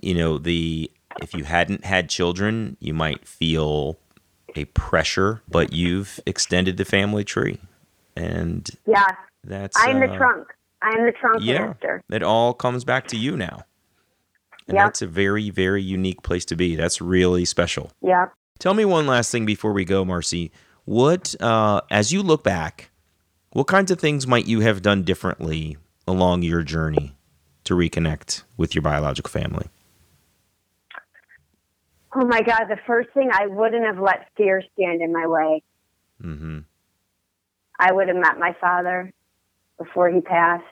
you 0.00 0.14
know, 0.14 0.38
the 0.38 0.92
if 1.20 1.34
you 1.34 1.42
hadn't 1.42 1.84
had 1.84 2.08
children, 2.08 2.76
you 2.78 2.94
might 2.94 3.26
feel 3.26 3.98
a 4.56 4.64
pressure, 4.66 5.42
but 5.48 5.72
you've 5.72 6.20
extended 6.26 6.76
the 6.76 6.84
family 6.84 7.24
tree, 7.24 7.58
and 8.16 8.68
Yeah, 8.86 9.06
that's 9.44 9.76
I'm 9.78 10.00
the 10.00 10.10
uh, 10.10 10.16
trunk. 10.16 10.48
I'm 10.82 11.06
the 11.06 11.12
trunk 11.12 11.38
Yeah, 11.40 11.66
master. 11.66 12.02
it 12.10 12.22
all 12.22 12.54
comes 12.54 12.84
back 12.84 13.06
to 13.08 13.16
you 13.16 13.36
now, 13.36 13.64
and 14.68 14.76
Yep. 14.76 14.84
that's 14.86 15.02
a 15.02 15.06
very, 15.06 15.50
very 15.50 15.82
unique 15.82 16.22
place 16.22 16.44
to 16.46 16.56
be. 16.56 16.74
That's 16.76 17.00
really 17.00 17.44
special. 17.44 17.92
Yeah. 18.02 18.26
Tell 18.58 18.74
me 18.74 18.84
one 18.84 19.06
last 19.06 19.30
thing 19.32 19.44
before 19.46 19.72
we 19.72 19.84
go, 19.84 20.04
Marcie. 20.04 20.50
What, 20.84 21.34
uh, 21.40 21.80
as 21.90 22.12
you 22.12 22.22
look 22.22 22.42
back, 22.44 22.90
what 23.52 23.66
kinds 23.66 23.90
of 23.90 24.00
things 24.00 24.26
might 24.26 24.46
you 24.46 24.60
have 24.60 24.82
done 24.82 25.02
differently 25.02 25.76
along 26.06 26.42
your 26.42 26.62
journey 26.62 27.14
to 27.64 27.74
reconnect 27.74 28.42
with 28.56 28.74
your 28.74 28.82
biological 28.82 29.30
family? 29.30 29.68
Oh 32.14 32.26
my 32.26 32.42
God, 32.42 32.64
the 32.68 32.78
first 32.86 33.10
thing 33.14 33.30
I 33.32 33.46
wouldn't 33.46 33.86
have 33.86 33.98
let 33.98 34.28
fear 34.36 34.62
stand 34.74 35.00
in 35.00 35.12
my 35.12 35.26
way. 35.26 35.62
Mm-hmm. 36.22 36.60
I 37.78 37.92
would 37.92 38.08
have 38.08 38.16
met 38.16 38.38
my 38.38 38.54
father 38.60 39.12
before 39.78 40.10
he 40.10 40.20
passed. 40.20 40.64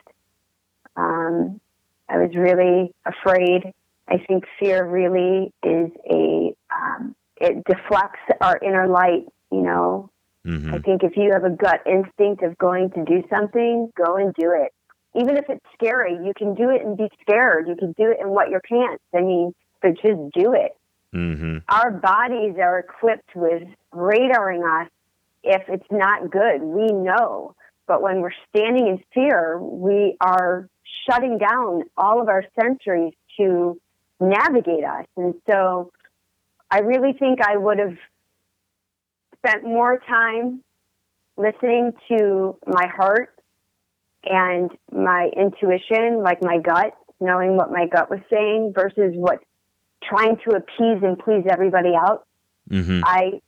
Um, 0.95 1.59
I 2.07 2.17
was 2.17 2.35
really 2.35 2.93
afraid. 3.05 3.73
I 4.07 4.17
think 4.27 4.43
fear 4.59 4.85
really 4.85 5.51
is 5.63 5.89
a, 6.09 6.53
um, 6.73 7.15
it 7.37 7.63
deflects 7.65 8.19
our 8.39 8.59
inner 8.61 8.87
light, 8.87 9.25
you 9.51 9.61
know. 9.61 10.09
Mm-hmm. 10.45 10.73
I 10.73 10.79
think 10.79 11.03
if 11.03 11.15
you 11.15 11.31
have 11.33 11.43
a 11.43 11.49
gut 11.49 11.81
instinct 11.85 12.43
of 12.43 12.57
going 12.57 12.91
to 12.91 13.03
do 13.05 13.23
something, 13.29 13.91
go 13.95 14.15
and 14.15 14.33
do 14.35 14.53
it. 14.55 14.73
Even 15.19 15.37
if 15.37 15.45
it's 15.49 15.65
scary, 15.73 16.13
you 16.23 16.33
can 16.35 16.53
do 16.55 16.69
it 16.69 16.85
and 16.85 16.97
be 16.97 17.09
scared. 17.21 17.67
You 17.67 17.75
can 17.75 17.93
do 17.93 18.11
it 18.11 18.17
and 18.19 18.31
wet 18.31 18.49
your 18.49 18.61
pants. 18.61 19.03
I 19.15 19.21
mean, 19.21 19.53
but 19.81 19.93
just 19.95 20.19
do 20.33 20.53
it. 20.53 20.71
Mm-hmm. 21.13 21.57
our 21.67 21.91
bodies 21.91 22.55
are 22.61 22.79
equipped 22.79 23.35
with 23.35 23.63
radaring 23.93 24.63
us 24.81 24.89
if 25.43 25.63
it's 25.67 25.91
not 25.91 26.31
good. 26.31 26.61
We 26.61 26.87
know. 26.87 27.55
But 27.87 28.01
when 28.01 28.21
we're 28.21 28.31
standing 28.49 28.87
in 28.87 29.03
fear, 29.13 29.59
we 29.59 30.15
are 30.21 30.69
shutting 31.09 31.37
down 31.37 31.83
all 31.97 32.21
of 32.21 32.29
our 32.29 32.45
sensories 32.57 33.13
to 33.37 33.79
navigate 34.21 34.85
us. 34.85 35.05
And 35.17 35.33
so 35.49 35.91
I 36.69 36.79
really 36.79 37.13
think 37.13 37.39
I 37.41 37.57
would 37.57 37.79
have 37.79 37.97
spent 39.37 39.63
more 39.63 39.99
time 40.07 40.63
listening 41.35 41.91
to 42.09 42.57
my 42.65 42.87
heart 42.87 43.33
and 44.23 44.71
my 44.91 45.29
intuition, 45.35 46.21
like 46.23 46.41
my 46.41 46.59
gut, 46.59 46.93
knowing 47.19 47.57
what 47.57 47.71
my 47.71 47.87
gut 47.87 48.09
was 48.09 48.19
saying 48.29 48.73
versus 48.73 49.13
what 49.15 49.39
trying 50.03 50.37
to 50.47 50.55
appease 50.55 51.03
and 51.03 51.17
please 51.19 51.45
everybody 51.49 51.93
else. 51.95 52.21
Mm-hmm. 52.69 53.01
I, 53.03 53.41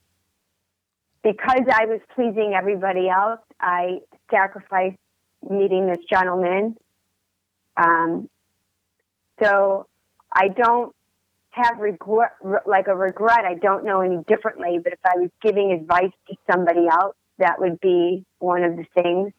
because 1.23 1.65
I 1.71 1.85
was 1.85 2.01
pleasing 2.15 2.53
everybody 2.55 3.09
else, 3.09 3.39
I 3.59 3.99
sacrificed 4.29 4.97
meeting 5.49 5.87
this 5.87 6.03
gentleman. 6.09 6.75
Um, 7.77 8.29
so 9.41 9.87
I 10.31 10.49
don't 10.49 10.95
have 11.51 11.79
regret, 11.79 12.31
like 12.65 12.87
a 12.87 12.95
regret. 12.95 13.45
I 13.45 13.55
don't 13.55 13.85
know 13.85 14.01
any 14.01 14.23
differently, 14.27 14.79
but 14.83 14.93
if 14.93 14.99
I 15.05 15.17
was 15.17 15.29
giving 15.41 15.71
advice 15.71 16.11
to 16.29 16.35
somebody 16.51 16.87
else, 16.91 17.15
that 17.39 17.59
would 17.59 17.79
be 17.79 18.25
one 18.39 18.63
of 18.63 18.75
the 18.75 18.85
things 18.93 19.33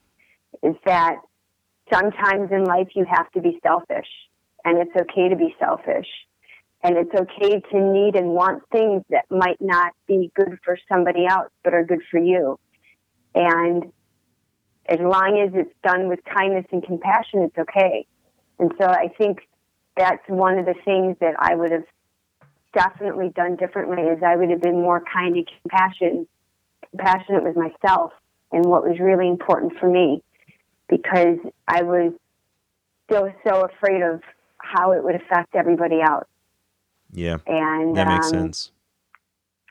is 0.63 0.77
that 0.85 1.17
sometimes 1.93 2.51
in 2.51 2.65
life 2.65 2.89
you 2.95 3.05
have 3.09 3.31
to 3.33 3.41
be 3.41 3.59
selfish 3.63 4.09
and 4.65 4.79
it's 4.79 4.95
okay 4.97 5.29
to 5.29 5.37
be 5.37 5.55
selfish 5.59 6.07
and 6.85 6.97
it's 6.97 7.15
okay 7.15 7.61
to 7.73 7.81
need 7.81 8.15
and 8.15 8.29
want 8.29 8.63
things 8.71 9.03
that 9.11 9.25
might 9.31 9.61
not 9.61 9.93
be 10.07 10.31
good 10.37 10.59
for 10.65 10.79
somebody 10.89 11.27
else 11.27 11.51
but 11.65 11.75
are 11.75 11.85
good 11.85 12.03
for 12.11 12.21
you 12.21 12.59
and 13.35 13.93
as 14.87 14.99
long 15.01 15.41
as 15.41 15.53
it's 15.55 15.75
done 15.83 16.09
with 16.09 16.21
kindness 16.25 16.67
and 16.71 16.85
compassion, 16.85 17.43
it's 17.43 17.59
okay. 17.59 18.07
And 18.59 18.73
so 18.81 18.87
I 18.87 19.09
think 19.17 19.39
that's 19.97 20.23
one 20.29 20.59
of 20.59 20.67
the 20.67 20.75
things 20.85 21.17
that 21.21 21.35
I 21.39 21.55
would 21.55 21.73
have 21.73 21.85
definitely 22.75 23.31
done 23.35 23.57
differently 23.57 24.03
is 24.03 24.23
I 24.23 24.37
would 24.37 24.51
have 24.51 24.61
been 24.61 24.81
more 24.81 25.03
kind 25.13 25.37
and 25.37 25.49
compassion, 25.63 26.27
compassionate 26.91 27.45
with 27.45 27.57
myself 27.57 28.13
and 28.53 28.65
what 28.65 28.87
was 28.87 28.99
really 29.01 29.29
important 29.29 29.73
for 29.79 29.89
me 29.89 30.23
because 30.89 31.39
I 31.67 31.83
was 31.83 32.13
still 33.07 33.33
so 33.47 33.63
afraid 33.63 34.03
of 34.03 34.21
how 34.59 34.93
it 34.93 35.03
would 35.03 35.15
affect 35.15 35.55
everybody 35.55 36.01
else. 36.01 36.27
Yeah. 37.15 37.37
And 37.47 37.97
That 37.97 38.09
makes 38.09 38.27
um, 38.27 38.33
sense. 38.33 38.71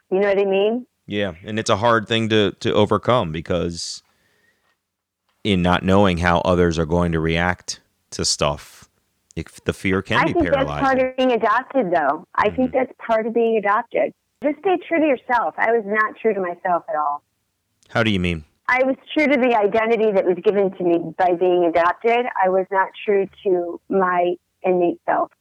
You 0.09 0.19
know 0.19 0.29
what 0.29 0.39
I 0.39 0.45
mean? 0.45 0.85
Yeah, 1.05 1.33
and 1.43 1.59
it's 1.59 1.69
a 1.69 1.75
hard 1.77 2.07
thing 2.07 2.29
to 2.29 2.53
to 2.61 2.73
overcome 2.73 3.31
because 3.33 4.01
in 5.43 5.61
not 5.61 5.83
knowing 5.83 6.19
how 6.19 6.39
others 6.39 6.79
are 6.79 6.85
going 6.85 7.11
to 7.11 7.19
react 7.19 7.81
to 8.11 8.23
stuff, 8.23 8.89
if 9.35 9.61
the 9.65 9.73
fear 9.73 10.01
can 10.01 10.19
I 10.19 10.25
be 10.25 10.33
think 10.33 10.49
that's 10.51 10.69
part 10.69 10.99
of 10.99 11.17
being 11.17 11.31
adopted, 11.33 11.91
though. 11.91 12.25
I 12.35 12.49
think 12.51 12.71
Mm-hmm. 12.71 12.77
that's 12.77 12.91
part 13.05 13.27
of 13.27 13.33
being 13.33 13.57
adopted. 13.57 14.13
Just 14.43 14.59
stay 14.59 14.77
true 14.87 14.99
to 14.99 15.05
yourself. 15.05 15.55
I 15.57 15.71
was 15.71 15.83
not 15.85 16.15
true 16.21 16.33
to 16.33 16.39
myself 16.39 16.83
at 16.87 16.95
all. 16.95 17.23
how 17.89 18.03
do 18.03 18.11
you 18.11 18.19
mean? 18.19 18.45
I 18.69 18.83
was 18.85 18.95
true 19.13 19.27
to 19.27 19.37
the 19.37 19.55
identity 19.57 20.11
that 20.13 20.23
was 20.25 20.37
given 20.41 20.71
to 20.77 20.83
me 20.83 21.13
by 21.17 21.33
being 21.37 21.65
adopted. 21.65 22.25
I 22.41 22.47
was 22.49 22.65
not 22.71 22.89
true 23.05 23.27
to 23.43 23.81
my 23.89 24.35
innate 24.63 24.99
self, 25.05 25.31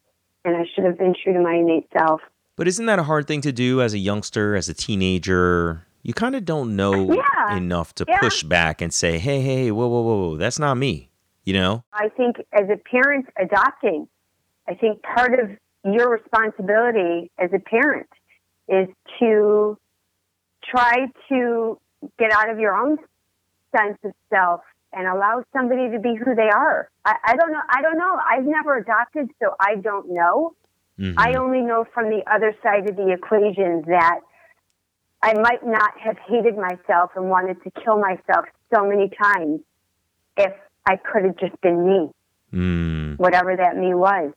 and 0.45 0.57
I 0.57 0.65
should 0.75 0.85
have 0.85 0.99
been 0.99 1.15
true 1.23 1.33
to 1.33 1.41
my 1.41 1.55
innate 1.55 1.89
self. 1.97 2.21
But 2.57 2.69
isn't 2.69 2.87
that 2.87 2.99
a 2.99 3.03
hard 3.05 3.27
thing 3.27 3.41
to 3.43 3.53
do 3.53 3.81
as 3.81 3.95
a 3.95 3.99
youngster, 3.99 4.55
as 4.55 4.69
a 4.69 4.75
teenager? 4.75 5.87
You 6.03 6.13
kind 6.15 6.35
of 6.35 6.45
don't 6.45 6.77
know 6.77 7.13
Yeah, 7.13 7.57
enough 7.57 7.95
to 7.97 8.05
yeah. 8.09 8.19
push 8.21 8.43
back 8.43 8.81
and 8.83 8.93
say, 8.93 9.19
"Hey, 9.19 9.41
hey, 9.41 9.71
whoa, 9.71 9.87
whoa, 9.87 10.03
whoa, 10.03 10.17
whoa, 10.31 10.37
that's 10.37 10.59
not 10.59 10.75
me." 10.77 11.11
You 11.45 11.55
know? 11.55 11.85
I 11.93 12.09
think 12.09 12.37
as 12.53 12.69
a 12.71 12.77
parent 12.77 13.27
adopting, 13.41 14.09
I 14.69 14.75
think 14.75 15.03
part 15.03 15.39
of 15.39 15.51
your 15.85 16.11
responsibility 16.11 17.31
as 17.39 17.51
a 17.53 17.59
parent 17.59 18.09
is 18.69 18.89
to 19.19 19.77
try 20.65 21.07
to 21.29 21.81
get 22.19 22.33
out 22.33 22.49
of 22.51 22.59
your 22.59 22.75
own 22.75 22.99
sense 23.77 23.99
of 24.05 24.13
self 24.31 24.61
and 24.93 25.07
allow 25.07 25.43
somebody 25.53 25.91
to 25.91 25.99
be 25.99 26.15
who 26.15 26.35
they 26.35 26.51
are. 26.51 26.89
I, 27.05 27.17
I 27.25 27.37
don't 27.37 27.53
know. 27.53 27.63
I 27.69 27.83
don't 27.83 27.99
know. 27.99 28.19
I've 28.29 28.45
never 28.45 28.77
adopted, 28.77 29.31
so 29.43 29.55
I 29.59 29.77
don't 29.77 30.11
know. 30.11 30.55
Mhm. 30.99 31.15
I 31.17 31.35
only 31.35 31.61
know 31.63 31.85
from 31.95 32.11
the 32.11 32.23
other 32.31 32.55
side 32.63 32.89
of 32.89 32.97
the 32.97 33.11
equation 33.13 33.83
that 33.87 34.21
I 35.23 35.35
might 35.35 35.65
not 35.65 35.99
have 35.99 36.19
hated 36.19 36.57
myself 36.57 37.13
and 37.17 37.31
wanted 37.31 37.63
to 37.63 37.71
kill 37.83 37.99
myself 37.99 38.47
so 38.75 38.85
many 38.85 39.09
times 39.09 39.61
if 40.37 40.53
I 40.87 40.97
could 40.97 41.25
have 41.25 41.37
just 41.37 41.59
been 41.61 41.87
me, 41.87 42.11
Mm, 42.53 43.19
whatever 43.19 43.57
that 43.57 43.77
me 43.77 43.95
was. 43.95 44.33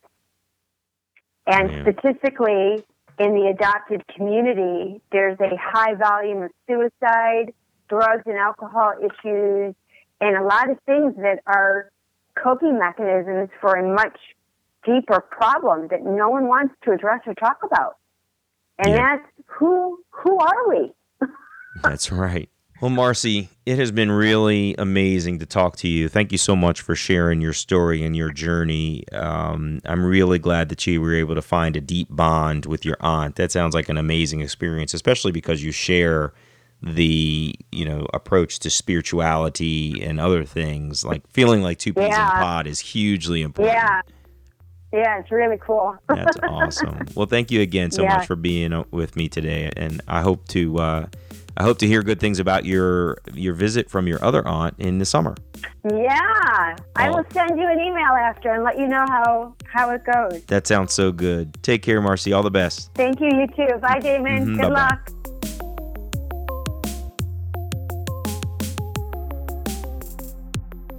And 1.48 1.72
Yeah. 1.72 1.82
statistically, 1.82 2.86
in 3.18 3.34
the 3.34 3.48
adopted 3.48 4.06
community, 4.08 5.02
there's 5.12 5.40
a 5.40 5.56
high 5.56 5.96
volume 5.96 6.44
of 6.44 6.52
suicide, 6.68 7.54
drugs 7.88 8.24
and 8.26 8.38
alcohol 8.38 8.94
issues, 9.02 9.76
and 10.22 10.38
a 10.38 10.44
lot 10.44 10.70
of 10.70 10.78
things 10.86 11.16
that 11.18 11.40
are 11.46 11.92
coping 12.42 12.78
mechanisms 12.80 13.50
for 13.62 13.76
a 13.76 13.96
much 13.96 14.18
deeper 14.86 15.20
problem 15.20 15.88
that 15.90 16.04
no 16.04 16.30
one 16.30 16.48
wants 16.48 16.74
to 16.84 16.92
address 16.92 17.22
or 17.26 17.34
talk 17.36 17.58
about. 17.64 17.96
And 18.78 18.90
Yeah. 18.90 19.18
that's 19.18 19.32
who 19.48 20.04
who 20.12 20.38
are 20.38 20.70
we? 20.70 20.94
that's 21.84 22.12
right. 22.12 22.50
Well, 22.82 22.92
Marcie, 22.92 23.48
it 23.66 23.80
has 23.80 23.94
been 23.94 24.12
really 24.12 24.76
amazing 24.78 25.40
to 25.40 25.46
talk 25.46 25.78
to 25.78 25.88
you. 25.88 26.10
Thank 26.10 26.34
you 26.34 26.38
so 26.38 26.58
much 26.58 26.82
for 26.82 26.94
sharing 26.94 27.40
your 27.40 27.54
story 27.54 28.04
and 28.04 28.18
your 28.18 28.32
journey. 28.32 29.06
Um, 29.14 29.80
I'm 29.86 30.04
really 30.04 30.40
glad 30.40 30.68
that 30.70 30.86
you 30.86 31.00
were 31.00 31.16
able 31.16 31.36
to 31.36 31.42
find 31.42 31.78
a 31.78 31.82
deep 31.82 32.10
bond 32.12 32.66
with 32.66 32.84
your 32.84 32.98
aunt. 33.00 33.38
That 33.38 33.54
sounds 33.54 33.74
like 33.76 33.88
an 33.88 33.98
amazing 33.98 34.42
experience, 34.42 34.94
especially 34.94 35.32
because 35.32 35.64
you 35.64 35.72
share 35.72 36.34
the 36.86 37.56
you 37.72 37.84
know 37.84 38.06
approach 38.14 38.60
to 38.60 38.70
spirituality 38.70 40.02
and 40.04 40.20
other 40.20 40.44
things. 40.46 41.04
Like 41.04 41.28
feeling 41.32 41.62
like 41.62 41.80
two 41.80 41.94
peas 41.94 42.06
in 42.16 42.22
a 42.22 42.32
pod 42.32 42.68
is 42.68 42.80
hugely 42.80 43.42
important. 43.42 43.76
Yeah. 43.76 44.02
Yeah, 44.94 45.20
it's 45.20 45.30
really 45.32 45.58
cool. 45.60 45.98
That's 46.08 46.38
awesome. 46.44 47.00
Well, 47.16 47.26
thank 47.26 47.52
you 47.52 47.60
again 47.62 47.92
so 47.92 48.04
Yeah. 48.04 48.18
much 48.18 48.28
for 48.28 48.36
being 48.38 48.86
with 48.92 49.16
me 49.18 49.28
today, 49.28 49.70
and 49.76 50.00
I 50.08 50.22
hope 50.22 50.48
to 50.50 50.78
uh, 50.78 51.06
I 51.58 51.64
hope 51.64 51.80
to 51.80 51.88
hear 51.88 52.02
good 52.04 52.20
things 52.22 52.40
about 52.40 52.64
your 52.66 53.18
your 53.34 53.54
visit 53.56 53.90
from 53.90 54.08
your 54.08 54.24
other 54.24 54.48
aunt 54.48 54.76
in 54.78 55.00
the 55.00 55.06
summer. 55.06 55.36
yeah. 55.90 56.76
I 56.96 57.10
will 57.10 57.26
send 57.32 57.60
you 57.60 57.68
an 57.68 57.80
email 57.80 58.14
after 58.14 58.54
and 58.54 58.64
let 58.64 58.78
you 58.78 58.88
know 58.88 59.06
how 59.10 59.56
how 59.66 59.90
it 59.90 60.04
goes. 60.06 60.44
That 60.46 60.66
sounds 60.68 60.94
so 60.94 61.12
good. 61.12 61.58
Take 61.64 61.82
care, 61.82 62.00
Marcie. 62.00 62.34
All 62.34 62.44
the 62.44 62.52
best. 62.52 62.92
Thank 62.94 63.20
you, 63.20 63.28
you 63.28 63.48
too. 63.48 63.78
Bye, 63.80 64.00
Damon. 64.00 64.46
Mhm, 64.46 64.54
Good 64.56 64.62
bye-bye. 64.62 64.70
luck. 64.70 65.12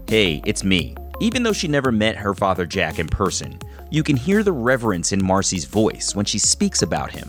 Hey, 0.09 0.41
it's 0.47 0.63
me. 0.63 0.95
Even 1.21 1.43
though 1.43 1.53
she 1.53 1.67
never 1.67 1.91
met 1.91 2.15
her 2.15 2.33
father 2.33 2.65
Jack 2.65 3.01
in 3.01 3.09
person, 3.09 3.59
you 3.91 4.05
can 4.05 4.17
hear 4.17 4.45
the 4.45 4.53
reverence 4.53 5.11
in 5.11 5.21
Marcie's 5.21 5.65
voice 5.65 6.15
when 6.15 6.25
she 6.25 6.39
speaks 6.39 6.83
about 6.83 7.11
him. 7.11 7.29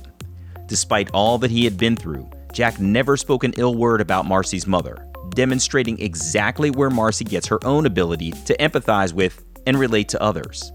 Despite 0.67 1.09
all 1.09 1.39
that 1.39 1.49
he 1.49 1.63
had 1.63 1.75
been 1.75 1.95
through, 1.95 2.29
Jack 2.53 2.79
never 2.79 3.17
spoke 3.17 3.43
an 3.43 3.55
ill 3.57 3.73
word 3.73 3.99
about 3.99 4.27
Marcie's 4.27 4.67
mother, 4.67 5.07
demonstrating 5.29 5.99
exactly 5.99 6.69
where 6.69 6.91
Marcie 6.91 7.25
gets 7.25 7.47
her 7.47 7.57
own 7.65 7.87
ability 7.87 8.29
to 8.45 8.55
empathize 8.57 9.11
with 9.11 9.43
and 9.65 9.79
relate 9.79 10.09
to 10.09 10.21
others. 10.21 10.71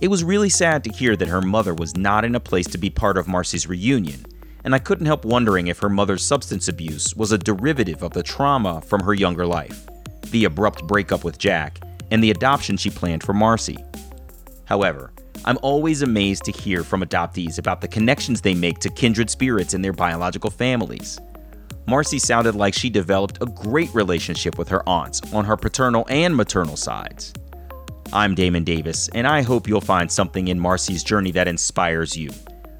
It 0.00 0.08
was 0.08 0.24
really 0.24 0.50
sad 0.50 0.82
to 0.82 0.90
hear 0.90 1.14
that 1.14 1.28
her 1.28 1.42
mother 1.42 1.74
was 1.74 1.96
not 1.96 2.24
in 2.24 2.34
a 2.34 2.40
place 2.40 2.66
to 2.66 2.78
be 2.78 2.90
part 2.90 3.16
of 3.16 3.26
Marcie's 3.26 3.68
reunion, 3.68 4.26
and 4.64 4.74
I 4.74 4.80
couldn't 4.80 5.06
help 5.06 5.24
wondering 5.24 5.68
if 5.68 5.78
her 5.78 5.88
mother's 5.88 6.26
substance 6.26 6.66
abuse 6.66 7.14
was 7.14 7.30
a 7.30 7.38
derivative 7.38 8.02
of 8.02 8.14
the 8.14 8.24
trauma 8.24 8.80
from 8.80 9.00
her 9.02 9.14
younger 9.14 9.46
life, 9.46 9.86
the 10.30 10.44
abrupt 10.44 10.86
breakup 10.86 11.24
with 11.24 11.38
Jack, 11.38 11.80
and 12.10 12.22
the 12.22 12.30
adoption 12.30 12.76
she 12.76 12.90
planned 12.90 13.22
for 13.22 13.32
Marcie. 13.32 13.84
However, 14.64 15.12
I'm 15.44 15.58
always 15.62 16.02
amazed 16.02 16.44
to 16.44 16.52
hear 16.52 16.82
from 16.82 17.02
adoptees 17.02 17.58
about 17.58 17.80
the 17.80 17.88
connections 17.88 18.40
they 18.40 18.54
make 18.54 18.78
to 18.80 18.90
kindred 18.90 19.30
spirits 19.30 19.74
in 19.74 19.82
their 19.82 19.92
biological 19.92 20.50
families. 20.50 21.20
Marcie 21.86 22.20
sounded 22.20 22.56
like 22.56 22.74
she 22.74 22.90
developed 22.90 23.38
a 23.40 23.46
great 23.46 23.94
relationship 23.94 24.58
with 24.58 24.68
her 24.68 24.86
aunts 24.88 25.20
on 25.32 25.44
her 25.44 25.56
paternal 25.56 26.04
and 26.10 26.34
maternal 26.34 26.76
sides. 26.76 27.32
I'm 28.12 28.34
Damon 28.34 28.64
Davis, 28.64 29.08
and 29.14 29.26
I 29.26 29.42
hope 29.42 29.68
you'll 29.68 29.80
find 29.80 30.10
something 30.10 30.48
in 30.48 30.58
Marcie's 30.58 31.04
journey 31.04 31.30
that 31.32 31.46
inspires 31.46 32.16
you, 32.16 32.30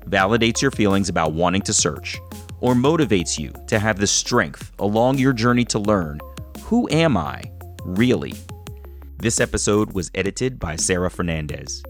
validates 0.09 0.61
your 0.61 0.73
feelings 0.73 1.09
about 1.09 1.33
wanting 1.33 1.63
to 1.63 1.73
search, 1.73 2.19
or 2.61 2.75
motivates 2.75 3.39
you 3.39 3.53
to 3.69 3.79
have 3.79 3.99
the 3.99 4.07
strength 4.07 4.73
along 4.81 5.19
your 5.19 5.33
journey 5.33 5.65
to 5.67 5.79
learn 5.79 6.19
who 6.67 6.87
am 6.91 7.17
I, 7.17 7.43
really? 7.85 8.35
This 9.19 9.39
episode 9.39 9.93
was 9.93 10.11
edited 10.17 10.59
by 10.59 10.75
Sarah 10.75 11.13
Fernandez. 11.13 11.85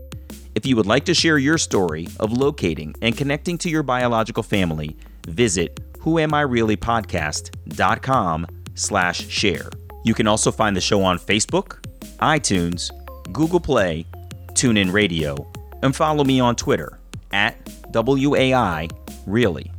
If 0.54 0.66
you 0.66 0.76
would 0.76 0.84
like 0.84 1.06
to 1.06 1.14
share 1.14 1.38
your 1.38 1.56
story 1.56 2.08
of 2.20 2.30
locating 2.30 2.94
and 3.00 3.16
connecting 3.16 3.56
to 3.58 3.70
your 3.70 3.82
biological 3.82 4.42
family, 4.42 4.94
visit 5.28 5.80
whoamireallypodcast.com 6.00 8.46
slash 8.74 9.26
share. 9.28 9.70
You 10.04 10.12
can 10.12 10.26
also 10.26 10.52
find 10.52 10.76
the 10.76 10.82
show 10.82 11.02
on 11.02 11.18
Facebook, 11.18 11.82
iTunes, 12.18 12.90
Google 13.32 13.60
Play, 13.60 14.04
TuneIn 14.52 14.92
Radio, 14.92 15.50
and 15.82 15.96
follow 15.96 16.22
me 16.22 16.38
on 16.38 16.54
Twitter 16.54 16.98
at 17.32 17.56
WAI 17.94 18.88
Really. 19.26 19.72